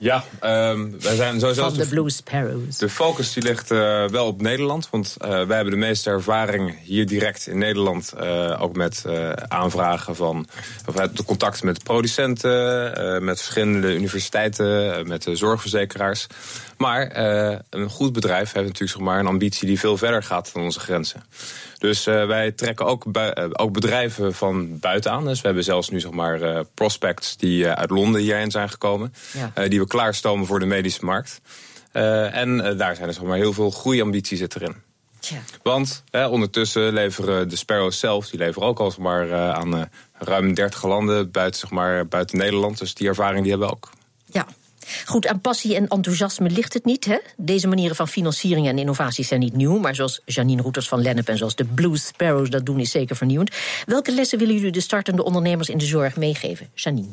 Ja, 0.04 0.24
ehm, 0.40 0.90
wij 1.02 1.16
zijn 1.16 1.40
sowieso. 1.40 1.70
van 1.70 1.74
de 1.74 1.88
Blue 1.88 2.10
Sparrows? 2.10 2.78
De 2.78 2.90
focus 2.90 3.34
die 3.34 3.44
ligt 3.44 3.72
eh, 3.72 4.08
wel 4.08 4.28
op 4.28 4.42
Nederland. 4.42 4.90
Want 4.90 5.16
eh, 5.18 5.30
wij 5.30 5.56
hebben 5.56 5.74
de 5.74 5.80
meeste 5.80 6.10
ervaring 6.10 6.78
hier 6.84 7.08
direct 7.08 7.48
in 7.48 7.58
Nederland. 7.58 8.14
eh, 8.18 8.62
ook 8.62 8.76
met 8.76 9.06
aanvragen 9.48 10.16
van. 10.16 10.48
of 10.86 10.98
uit 10.98 11.18
de 11.18 11.24
contact 11.24 11.64
met 11.64 11.84
producenten. 11.84 13.24
met 13.24 13.42
verschillende 13.42 13.96
universiteiten. 13.96 15.08
met 15.08 15.24
de 15.24 15.36
zorgverzekeraars. 15.36 16.28
Maar 16.84 17.08
eh, 17.08 17.58
een 17.70 17.90
goed 17.90 18.14
bedrijf 18.14 18.52
heeft 18.52 18.66
natuurlijk 18.66 18.92
zeg 18.92 19.02
maar, 19.02 19.20
een 19.20 19.28
ambitie 19.28 19.68
die 19.68 19.80
veel 19.80 19.98
verder 19.98 20.24
gaat 20.24 20.54
dan 20.54 20.64
onze 20.64 20.80
grenzen. 20.80 21.24
Dus 21.78 22.06
eh, 22.06 22.26
wij 22.26 22.52
trekken 22.52 22.86
ook, 22.86 23.06
eh, 23.14 23.46
ook 23.52 23.72
bedrijven 23.72 24.34
van 24.34 24.80
buiten 24.80 25.12
aan. 25.12 25.26
Dus 25.26 25.42
we 25.42 25.46
hebben 25.46 25.64
zelfs 25.64 25.90
nu 25.90 26.00
zeg 26.00 26.12
maar, 26.12 26.64
prospects 26.74 27.38
die 27.38 27.68
uit 27.68 27.90
Londen 27.90 28.22
hierheen 28.22 28.52
zijn 28.52 28.70
gekomen. 28.70 29.14
Ja. 29.32 29.68
die 29.68 29.80
we 29.80 29.88
klaarstomen 29.88 30.46
voor 30.46 30.60
de 30.60 30.66
medische 30.66 31.06
markt. 31.06 31.42
En 31.92 32.78
daar 32.78 32.96
zijn 32.96 33.08
er 33.08 33.14
zeg 33.14 33.24
maar, 33.24 33.38
heel 33.38 33.54
veel 33.54 33.72
groeiambitie 33.72 34.38
zit 34.38 34.56
erin. 34.56 34.76
Tja. 35.20 35.38
Want 35.62 36.04
ondertussen 36.12 36.94
leveren 36.94 37.50
de 37.50 37.56
Sparrows 37.56 38.00
zelf, 38.00 38.30
die 38.30 38.40
leveren 38.40 38.68
ook 38.68 38.80
al 38.80 38.92
zeg 38.92 39.00
maar, 39.00 39.34
aan 39.34 39.90
ruim 40.14 40.54
30 40.54 40.84
landen 40.84 41.32
buiten, 41.32 41.60
zeg 41.60 41.70
maar, 41.70 42.08
buiten 42.08 42.38
Nederland. 42.38 42.80
Dus 42.80 42.94
die 42.94 43.08
ervaring 43.08 43.42
die 43.42 43.52
hebben 43.52 43.68
we 43.68 43.74
ook. 43.74 43.90
Ja. 44.26 44.46
Goed, 45.06 45.28
aan 45.28 45.42
passie 45.42 45.76
en 45.76 45.88
enthousiasme 45.88 46.50
ligt 46.50 46.74
het 46.74 46.86
niet. 46.86 47.06
Hè? 47.06 47.18
Deze 47.38 47.68
manieren 47.68 47.96
van 47.96 48.08
financiering 48.08 48.68
en 48.68 48.78
innovatie 48.78 49.26
zijn 49.26 49.40
niet 49.40 49.56
nieuw. 49.56 49.78
Maar 49.78 49.96
zoals 49.96 50.22
Janine 50.26 50.62
Roeters 50.62 50.88
van 50.88 51.02
Lennep 51.02 51.28
en 51.28 51.38
zoals 51.38 51.56
de 51.56 51.66
Blue 51.66 51.98
Sparrows 51.98 52.50
dat 52.50 52.66
doen, 52.66 52.80
is 52.80 52.92
zeker 52.92 53.16
vernieuwend. 53.16 53.56
Welke 53.86 54.12
lessen 54.12 54.40
willen 54.40 54.56
jullie 54.56 54.72
de 54.72 54.82
startende 54.82 55.24
ondernemers 55.24 55.70
in 55.70 55.78
de 55.78 55.86
zorg 55.86 56.16
meegeven? 56.16 56.70
Janine. 56.74 57.08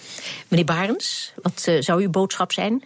Meneer 0.48 0.66
Barens, 0.66 1.32
wat 1.42 1.68
zou 1.80 2.02
uw 2.02 2.10
boodschap 2.10 2.52
zijn? 2.52 2.84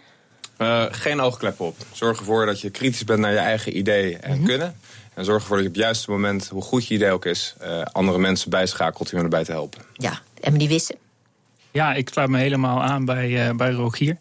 Eh, 0.57 0.85
geen 0.89 1.19
oogkleppen 1.21 1.65
op. 1.65 1.75
Zorg 1.93 2.19
ervoor 2.19 2.45
dat 2.45 2.61
je 2.61 2.69
kritisch 2.69 3.03
bent 3.03 3.19
naar 3.19 3.31
je 3.31 3.37
eigen 3.37 3.77
idee 3.77 4.17
en 4.17 4.43
kunnen. 4.43 4.75
En 5.19 5.25
zorg 5.25 5.41
ervoor 5.41 5.55
dat 5.55 5.65
je 5.65 5.71
op 5.71 5.75
het 5.75 5.85
juiste 5.85 6.11
moment, 6.11 6.47
hoe 6.47 6.61
goed 6.61 6.87
je 6.87 6.93
idee 6.93 7.11
ook 7.11 7.25
is, 7.25 7.55
eh, 7.59 7.81
andere 7.81 8.19
mensen 8.19 8.49
bijschakelt 8.49 9.13
om 9.13 9.19
erbij 9.19 9.43
te 9.43 9.51
helpen. 9.51 9.81
Ja. 9.93 10.19
En 10.41 10.51
meneer 10.51 10.67
Wissen? 10.67 10.95
Ja, 11.71 11.93
ik 11.93 12.09
sluit 12.09 12.29
me 12.29 12.37
helemaal 12.37 12.83
aan 12.83 13.05
bij, 13.05 13.47
eh 13.47 13.55
bij 13.55 13.71
Rogier. 13.71 14.17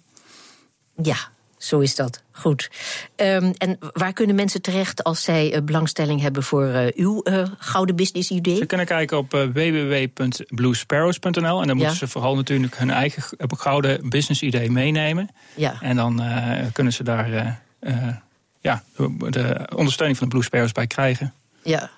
Ja, 1.03 1.17
zo 1.59 1.79
is 1.79 1.95
dat. 1.95 2.23
Goed. 2.31 2.71
Ehm, 3.17 3.53
en 3.59 3.79
waar 3.93 4.13
kunnen 4.13 4.37
mensen 4.37 4.63
terecht 4.63 5.05
als 5.05 5.23
zij 5.23 5.53
eh, 5.53 5.63
belangstelling 5.63 6.21
hebben 6.21 6.43
voor 6.43 6.67
eh, 6.67 6.87
uw 6.95 7.23
eh, 7.23 7.47
gouden 7.59 7.97
business 7.97 8.31
idee? 8.31 8.57
Ze 8.57 8.67
kunnen 8.67 8.87
kijken 8.87 9.19
op 9.19 9.31
www.bluesparrows.nl. 9.31 11.61
En 11.61 11.67
dan 11.67 11.77
moeten 11.77 11.97
ze 11.97 12.09
vooral 12.09 12.37
natuurlijk 12.37 12.79
hun 12.79 12.91
eigen 12.91 13.23
gouden 13.39 14.09
business 14.09 14.43
idee 14.43 14.71
meenemen. 14.71 15.31
Ja. 15.55 15.79
En 15.81 15.97
dan 15.97 16.23
eh, 16.23 16.67
kunnen 16.73 16.93
ze 16.93 17.03
daar 17.03 17.33
eh, 17.33 17.47
eh, 17.79 18.17
ja, 18.61 18.85
de 19.31 19.69
ondersteuning 19.75 20.19
van 20.19 20.29
de 20.29 20.35
Blue 20.35 20.45
Sparrows 20.45 20.73
bij 20.73 20.87
krijgen. 20.87 21.35
Ja. 21.63 21.91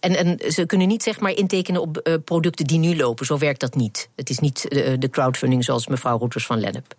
En, 0.00 0.16
en 0.16 0.52
ze 0.52 0.66
kunnen 0.66 0.88
niet 0.88 1.02
zeg 1.02 1.20
maar 1.20 1.32
intekenen 1.32 1.80
op 1.80 1.96
eh, 1.96 2.14
producten 2.24 2.66
die 2.66 2.78
nu 2.78 2.96
lopen. 2.96 3.26
Zo 3.26 3.38
werkt 3.38 3.60
dat 3.60 3.74
niet. 3.74 4.08
Het 4.16 4.30
is 4.30 4.38
niet 4.38 4.68
eh, 4.68 4.92
de 4.98 5.10
crowdfunding 5.10 5.64
zoals 5.64 5.86
mevrouw 5.86 6.18
Roeters 6.18 6.46
van 6.46 6.60
Lennep. 6.60 6.94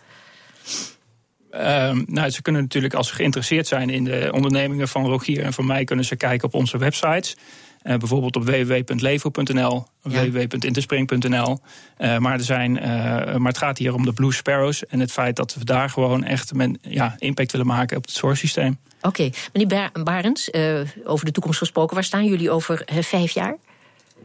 Ehm, 1.52 2.04
nou, 2.08 2.30
ze 2.30 2.42
kunnen 2.42 2.62
natuurlijk, 2.62 2.94
als 2.94 3.08
ze 3.08 3.16
geïnteresseerd 3.16 3.68
zijn 3.68 3.90
in 3.90 4.04
de 4.04 4.30
ondernemingen 4.34 4.88
van 4.88 5.06
Rogier 5.06 5.44
en 5.44 5.54
van 5.54 5.66
mij, 5.66 5.84
kunnen 5.84 6.06
ze 6.06 6.16
kijken 6.16 6.48
op 6.48 6.54
onze 6.54 6.78
websites. 6.78 7.38
Eh, 7.82 7.98
bijvoorbeeld 7.98 8.36
op 8.36 8.44
www.levo.nl, 8.46 9.86
Ja. 10.04 10.30
www.interspring.nl. 10.30 11.60
Eh, 11.98 12.18
maar, 12.18 12.34
er 12.34 12.44
zijn, 12.44 12.80
eh, 12.80 12.88
maar 13.36 13.52
het 13.52 13.58
gaat 13.58 13.78
hier 13.78 13.94
om 13.94 14.06
de 14.06 14.14
Blue 14.14 14.34
Sparrows 14.34 14.86
en 14.86 15.00
het 15.00 15.12
feit 15.12 15.36
dat 15.36 15.54
we 15.54 15.66
daar 15.66 15.90
gewoon 15.90 16.24
echt 16.24 16.54
men, 16.54 16.78
ja, 16.82 17.16
impact 17.18 17.52
willen 17.52 17.68
maken 17.68 17.98
op 17.98 18.06
het 18.06 18.14
zorgsysteem. 18.14 18.78
Oké, 19.02 19.30
meneer 19.54 19.68
Ba- 19.94 20.04
Barens, 20.04 20.50
eh, 20.50 20.80
over 21.04 21.26
de 21.26 21.32
toekomst 21.32 21.58
gesproken. 21.60 21.96
Waar 21.96 22.04
staan 22.04 22.26
jullie 22.26 22.52
over 22.52 22.88
vijf 23.00 23.32
jaar? 23.32 23.58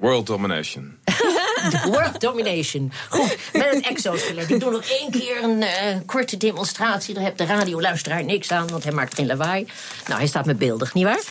World 0.01 0.27
domination. 0.27 0.99
World 1.91 2.21
domination. 2.21 2.93
Goed, 3.09 3.37
met 3.53 3.71
het 3.71 3.87
exoskelet. 3.87 4.51
Ik 4.51 4.61
doe 4.61 4.71
nog 4.71 4.85
één 4.85 5.11
keer 5.11 5.43
een 5.43 5.63
eh, 5.63 5.97
korte 6.07 6.37
demonstratie. 6.37 7.15
Daar 7.15 7.23
hebt 7.23 7.39
de 7.39 7.45
radioluisteraar 7.45 8.25
niks 8.25 8.51
aan, 8.51 8.67
want 8.69 8.85
hij 8.85 8.93
maakt 8.93 9.15
geen 9.15 9.27
lawaai. 9.27 9.67
Nou, 10.07 10.19
hij 10.19 10.27
staat 10.29 10.47
met 10.47 10.59
beeldig, 10.59 10.95
nietwaar? 10.95 11.23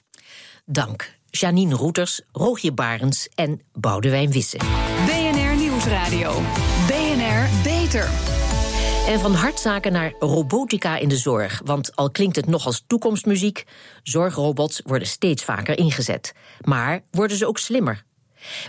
Dank. 0.65 1.13
Janine 1.31 1.75
Roeters, 1.75 2.21
Rogier 2.31 2.73
Barens 2.73 3.29
en 3.35 3.61
Boudewijn 3.73 4.31
Wissen. 4.31 4.59
BNR 5.05 5.55
Nieuwsradio. 5.55 6.41
BNR 6.87 7.49
Beter. 7.63 8.09
En 9.07 9.19
van 9.19 9.33
hartzaken 9.33 9.91
naar 9.91 10.13
robotica 10.19 10.97
in 10.97 11.09
de 11.09 11.17
zorg. 11.17 11.61
Want 11.65 11.95
al 11.95 12.11
klinkt 12.11 12.35
het 12.35 12.47
nog 12.47 12.65
als 12.65 12.83
toekomstmuziek, 12.87 13.63
zorgrobots 14.03 14.81
worden 14.85 15.07
steeds 15.07 15.43
vaker 15.43 15.77
ingezet. 15.77 16.33
Maar 16.61 17.01
worden 17.11 17.37
ze 17.37 17.47
ook 17.47 17.59
slimmer? 17.59 18.03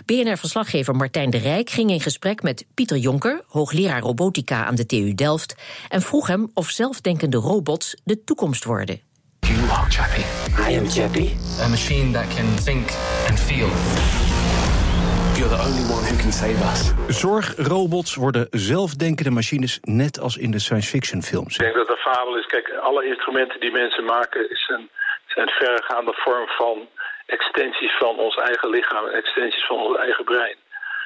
BNR-verslaggever 0.05 0.95
Martijn 0.95 1.29
de 1.29 1.37
Rijk 1.37 1.69
ging 1.69 1.89
in 1.91 2.01
gesprek 2.01 2.41
met 2.41 2.65
Pieter 2.73 2.97
Jonker, 2.97 3.43
hoogleraar 3.47 4.01
robotica 4.01 4.65
aan 4.65 4.75
de 4.75 4.85
TU 4.85 5.13
Delft, 5.13 5.55
en 5.89 6.01
vroeg 6.01 6.27
hem 6.27 6.51
of 6.53 6.69
zelfdenkende 6.69 7.37
robots 7.37 7.95
de 8.03 8.23
toekomst 8.23 8.63
worden. 8.63 9.01
You 9.53 9.69
are 9.69 9.89
Chappie. 9.89 10.25
I 10.57 10.69
am 10.79 10.89
Chappie. 10.89 11.31
A 11.65 11.69
machine 11.69 12.11
that 12.13 12.27
can 12.35 12.47
think 12.67 12.85
and 13.27 13.37
feel. 13.39 13.69
You're 15.37 15.53
the 15.55 15.61
only 15.67 15.85
one 15.95 16.03
who 16.09 16.15
can 16.23 16.31
save 16.31 16.59
us. 16.71 16.93
Zorgrobots 17.07 18.15
worden 18.15 18.47
zelfdenkende 18.49 19.31
machines, 19.31 19.79
net 19.81 20.19
als 20.19 20.37
in 20.37 20.51
de 20.51 20.59
science 20.59 20.89
fiction 20.89 21.21
films. 21.21 21.53
Ik 21.53 21.59
denk 21.59 21.75
dat 21.75 21.87
de 21.87 21.97
fabel 21.97 22.37
is, 22.37 22.45
kijk, 22.45 22.69
alle 22.81 23.05
instrumenten 23.05 23.59
die 23.59 23.71
mensen 23.71 24.05
maken 24.05 24.47
zijn, 24.51 24.89
zijn 25.27 25.49
verregaande 25.49 26.13
vorm 26.13 26.47
van 26.47 26.87
extensies 27.25 27.97
van 27.97 28.17
ons 28.17 28.35
eigen 28.35 28.69
lichaam, 28.69 29.05
extensies 29.07 29.65
van 29.65 29.77
ons 29.77 29.97
eigen 29.97 30.23
brein. 30.23 30.55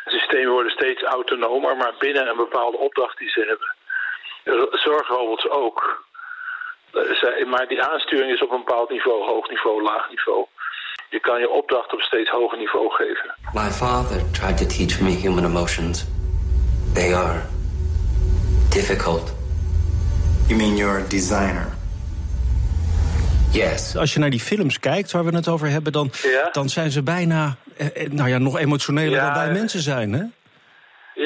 systemen 0.06 0.52
worden 0.52 0.72
steeds 0.72 1.04
autonomer, 1.04 1.78
maar 1.78 1.94
binnen 2.00 2.28
een 2.28 2.38
bepaalde 2.38 2.78
opdracht 2.78 3.18
die 3.18 3.30
ze 3.30 3.40
hebben. 3.40 3.76
Zorgrobots 4.80 5.50
ook. 5.50 6.06
Maar 7.52 7.68
die 7.68 7.82
aansturing 7.84 8.32
is 8.32 8.44
op 8.44 8.52
een 8.52 8.64
bepaald 8.66 8.90
niveau, 8.90 9.26
hoog 9.26 9.50
niveau, 9.50 9.84
laag 9.84 10.10
niveau. 10.10 10.46
Je 11.10 11.20
kan 11.20 11.40
je 11.40 11.50
opdracht 11.50 11.94
op 11.94 12.02
steeds 12.02 12.30
hoger 12.30 12.58
niveau 12.58 12.90
geven. 12.92 13.36
My 13.54 13.70
father 13.72 14.32
tried 14.32 14.58
to 14.58 14.66
teach 14.66 15.00
me 15.02 15.10
human 15.10 15.46
emotions. 15.46 16.06
They 16.94 17.16
are 17.16 17.42
difficult. 18.70 19.34
You 20.48 20.60
mean 20.60 20.76
you're 20.76 21.00
a 21.04 21.08
designer? 21.08 21.76
Yes. 23.52 23.96
Als 23.96 24.14
je 24.14 24.20
naar 24.20 24.30
die 24.30 24.40
films 24.40 24.80
kijkt 24.80 25.12
waar 25.12 25.26
we 25.26 25.36
het 25.36 25.48
over 25.48 25.68
hebben, 25.70 25.92
dan, 25.92 26.12
Ja. 26.24 26.50
dan 26.52 26.70
zijn 26.70 26.92
ze 26.92 27.04
bijna 27.04 27.56
eh, 27.78 27.88
eh, 28.04 28.12
nou 28.12 28.30
ja, 28.30 28.38
nog 28.38 28.58
emotioneler 28.58 29.12
Ja, 29.12 29.26
dan 29.34 29.44
wij 29.44 29.54
mensen 29.54 29.82
zijn. 29.82 30.14
Hè? 30.14 30.24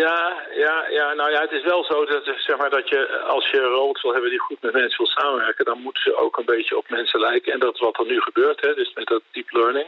Ja, 0.01 0.33
ja, 0.51 0.87
ja, 0.89 1.13
nou 1.13 1.31
ja, 1.31 1.41
het 1.41 1.51
is 1.51 1.63
wel 1.63 1.83
zo 1.83 2.05
dat, 2.05 2.23
zeg 2.23 2.57
maar, 2.57 2.69
dat 2.69 2.89
je, 2.89 3.19
als 3.19 3.49
je 3.49 3.59
robots 3.59 4.01
wil 4.01 4.11
hebben 4.11 4.29
die 4.29 4.39
goed 4.39 4.61
met 4.61 4.73
mensen 4.73 4.97
wil 4.97 5.13
samenwerken, 5.21 5.65
dan 5.65 5.81
moeten 5.81 6.01
ze 6.01 6.15
ook 6.15 6.37
een 6.37 6.45
beetje 6.45 6.77
op 6.77 6.89
mensen 6.89 7.19
lijken. 7.19 7.53
En 7.53 7.59
dat 7.59 7.73
is 7.73 7.79
wat 7.79 7.99
er 7.99 8.05
nu 8.05 8.21
gebeurt, 8.21 8.61
hè, 8.61 8.73
dus 8.73 8.93
met 8.93 9.07
dat 9.07 9.21
deep 9.31 9.51
learning. 9.51 9.87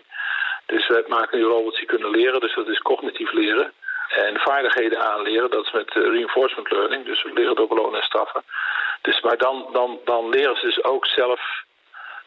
Dus 0.65 0.88
we 0.88 1.06
maken 1.08 1.38
nu 1.38 1.43
robots 1.43 1.78
die 1.78 1.88
kunnen 1.88 2.10
leren, 2.10 2.39
dus 2.39 2.56
dat 2.56 2.67
is 2.67 2.80
cognitief 2.80 3.32
leren. 3.32 3.73
En 4.08 4.39
vaardigheden 4.39 4.99
aanleren, 4.99 5.49
dat 5.49 5.65
is 5.65 5.71
met 5.71 5.95
eh, 5.95 6.04
reinforcement 6.04 6.71
learning, 6.71 7.06
dus 7.06 7.23
we 7.23 7.34
leren 7.34 7.56
door 7.56 7.67
belonen 7.67 7.99
en 7.99 8.06
straffen. 8.06 8.43
Dus, 9.02 9.21
maar 9.21 9.38
dan, 9.38 9.69
dan, 9.71 9.99
dan 10.06 10.30
leren 10.30 10.56
ze 10.56 10.65
dus 10.65 10.84
ook 10.84 11.06
zelf 11.06 11.41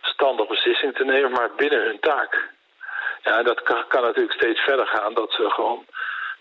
standaard 0.01 0.49
beslissingen 0.49 0.94
te 0.94 1.05
nemen, 1.05 1.31
maar 1.31 1.51
binnen 1.57 1.85
hun 1.85 2.01
taak. 2.01 2.51
Ja, 3.22 3.42
dat 3.42 3.62
kan 3.88 4.03
natuurlijk 4.03 4.33
steeds 4.33 4.61
verder 4.61 4.87
gaan, 4.87 5.14
dat 5.14 5.33
ze 5.33 5.51
gewoon 5.51 5.87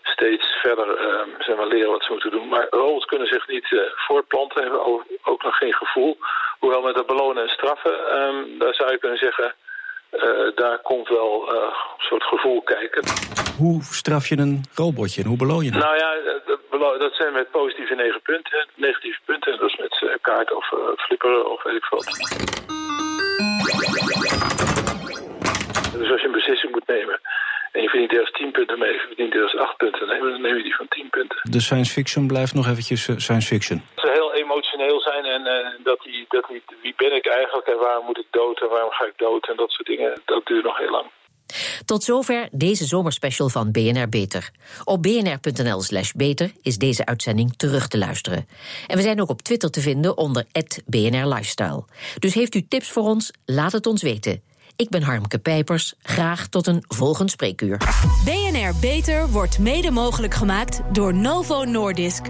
steeds 0.08 0.46
verder 0.62 0.96
ehm, 0.96 1.28
zeg 1.38 1.56
maar, 1.56 1.66
leren 1.66 1.90
wat 1.90 2.04
ze 2.04 2.10
moeten 2.12 2.30
doen. 2.30 2.48
Maar 2.48 2.66
robots 2.70 3.04
kunnen 3.04 3.28
zich 3.28 3.48
niet 3.48 3.72
eh, 3.72 3.80
voortplanten, 3.94 4.62
hebben 4.62 4.84
ook, 5.22 5.42
nog 5.42 5.56
geen 5.56 5.74
gevoel. 5.74 6.18
Hoewel 6.58 6.82
met 6.82 6.96
het 6.96 7.06
belonen 7.06 7.42
en 7.42 7.48
straffen, 7.48 8.08
ehm, 8.08 8.58
daar 8.58 8.74
zou 8.74 8.90
je 8.90 8.98
kunnen 8.98 9.18
zeggen, 9.18 9.54
eh, 10.10 10.20
daar 10.54 10.78
komt 10.78 11.08
wel 11.08 11.54
eh, 11.54 11.62
een 11.62 12.04
soort 12.08 12.22
gevoel 12.22 12.62
kijken. 12.62 13.02
Hoe 13.58 13.82
straf 13.82 14.28
je 14.28 14.38
een 14.38 14.64
robotje 14.74 15.22
en 15.22 15.28
hoe 15.28 15.36
beloon 15.36 15.64
je 15.64 15.70
het? 15.70 15.82
Nou 15.82 15.96
ja, 15.96 16.14
dat, 16.46 17.00
dat 17.00 17.14
zijn 17.14 17.32
met 17.32 17.50
positieve 17.50 17.94
negen 17.94 18.22
punten, 18.22 18.66
negatieve 18.74 19.20
punten. 19.24 19.58
Dat 19.58 19.68
is 19.68 19.76
met 19.76 20.18
kaart 20.20 20.52
of 20.52 20.72
flipperen 20.96 21.50
of 21.50 21.62
weet 21.62 21.76
ik 21.76 21.86
wat. 21.90 22.04
Dus 25.98 26.10
als 26.10 26.20
je 26.20 26.26
een 26.26 26.32
beslissing 26.32 26.72
moet 26.72 26.86
nemen 26.86 27.20
verdient 27.96 28.20
eerst 28.20 28.34
10 28.34 28.50
punten 28.50 28.78
mee, 28.78 28.92
je 28.92 29.04
verdient 29.06 29.34
eerst 29.34 29.56
8 29.56 29.76
punten, 29.76 30.06
nee, 30.06 30.20
dan 30.20 30.40
neem 30.40 30.56
je 30.56 30.62
die 30.62 30.76
van 30.76 30.88
10 30.88 31.10
punten. 31.10 31.38
De 31.42 31.60
science 31.60 31.92
fiction 31.92 32.26
blijft 32.26 32.54
nog 32.54 32.66
eventjes 32.66 33.08
eh, 33.08 33.16
science 33.16 33.48
fiction. 33.48 33.82
Ze 33.96 34.10
heel 34.12 34.34
emotioneel 34.34 35.00
zijn 35.00 35.24
en 35.24 35.46
eh, 35.46 35.84
dat, 35.84 36.00
die, 36.02 36.24
dat 36.28 36.44
die, 36.48 36.62
wie 36.82 36.94
ben 36.96 37.14
ik 37.14 37.26
eigenlijk 37.26 37.66
en 37.66 37.78
waarom 37.78 38.04
moet 38.06 38.18
ik 38.18 38.26
dood 38.30 38.60
en 38.60 38.68
waarom 38.68 38.90
ga 38.90 39.04
ik 39.04 39.16
dood 39.16 39.48
en 39.48 39.56
dat 39.56 39.70
soort 39.70 39.88
dingen, 39.88 40.20
dat 40.24 40.46
duurt 40.46 40.64
nog 40.64 40.78
heel 40.78 40.90
lang. 40.90 41.06
Tot 41.84 42.02
zover 42.02 42.48
deze 42.52 42.84
zomerspecial 42.84 43.48
van 43.48 43.72
BNR 43.72 44.08
Beter. 44.08 44.50
Op 44.84 45.02
bnr.nl 45.02 45.80
slash 45.80 46.12
beter 46.12 46.50
is 46.62 46.78
deze 46.78 47.06
uitzending 47.06 47.56
terug 47.56 47.88
te 47.88 47.98
luisteren. 47.98 48.48
En 48.86 48.96
we 48.96 49.02
zijn 49.02 49.20
ook 49.20 49.30
op 49.30 49.42
Twitter 49.42 49.70
te 49.70 49.80
vinden 49.80 50.16
onder 50.16 50.44
BNR 50.86 51.26
Lifestyle. 51.26 51.84
Dus 52.18 52.34
heeft 52.34 52.54
u 52.54 52.66
tips 52.68 52.90
voor 52.90 53.02
ons? 53.02 53.32
Laat 53.44 53.72
het 53.72 53.86
ons 53.86 54.02
weten. 54.02 54.42
Ik 54.76 54.88
ben 54.88 55.02
Harmke 55.02 55.38
Pijpers. 55.38 55.94
Graag 56.02 56.46
tot 56.46 56.66
een 56.66 56.84
volgend 56.88 57.30
spreekuur. 57.30 57.76
BNR 58.24 58.74
Beter 58.80 59.28
wordt 59.28 59.58
mede 59.58 59.90
mogelijk 59.90 60.34
gemaakt 60.34 60.80
door 60.92 61.14
Novo 61.14 61.64
Nordisk. 61.64 62.22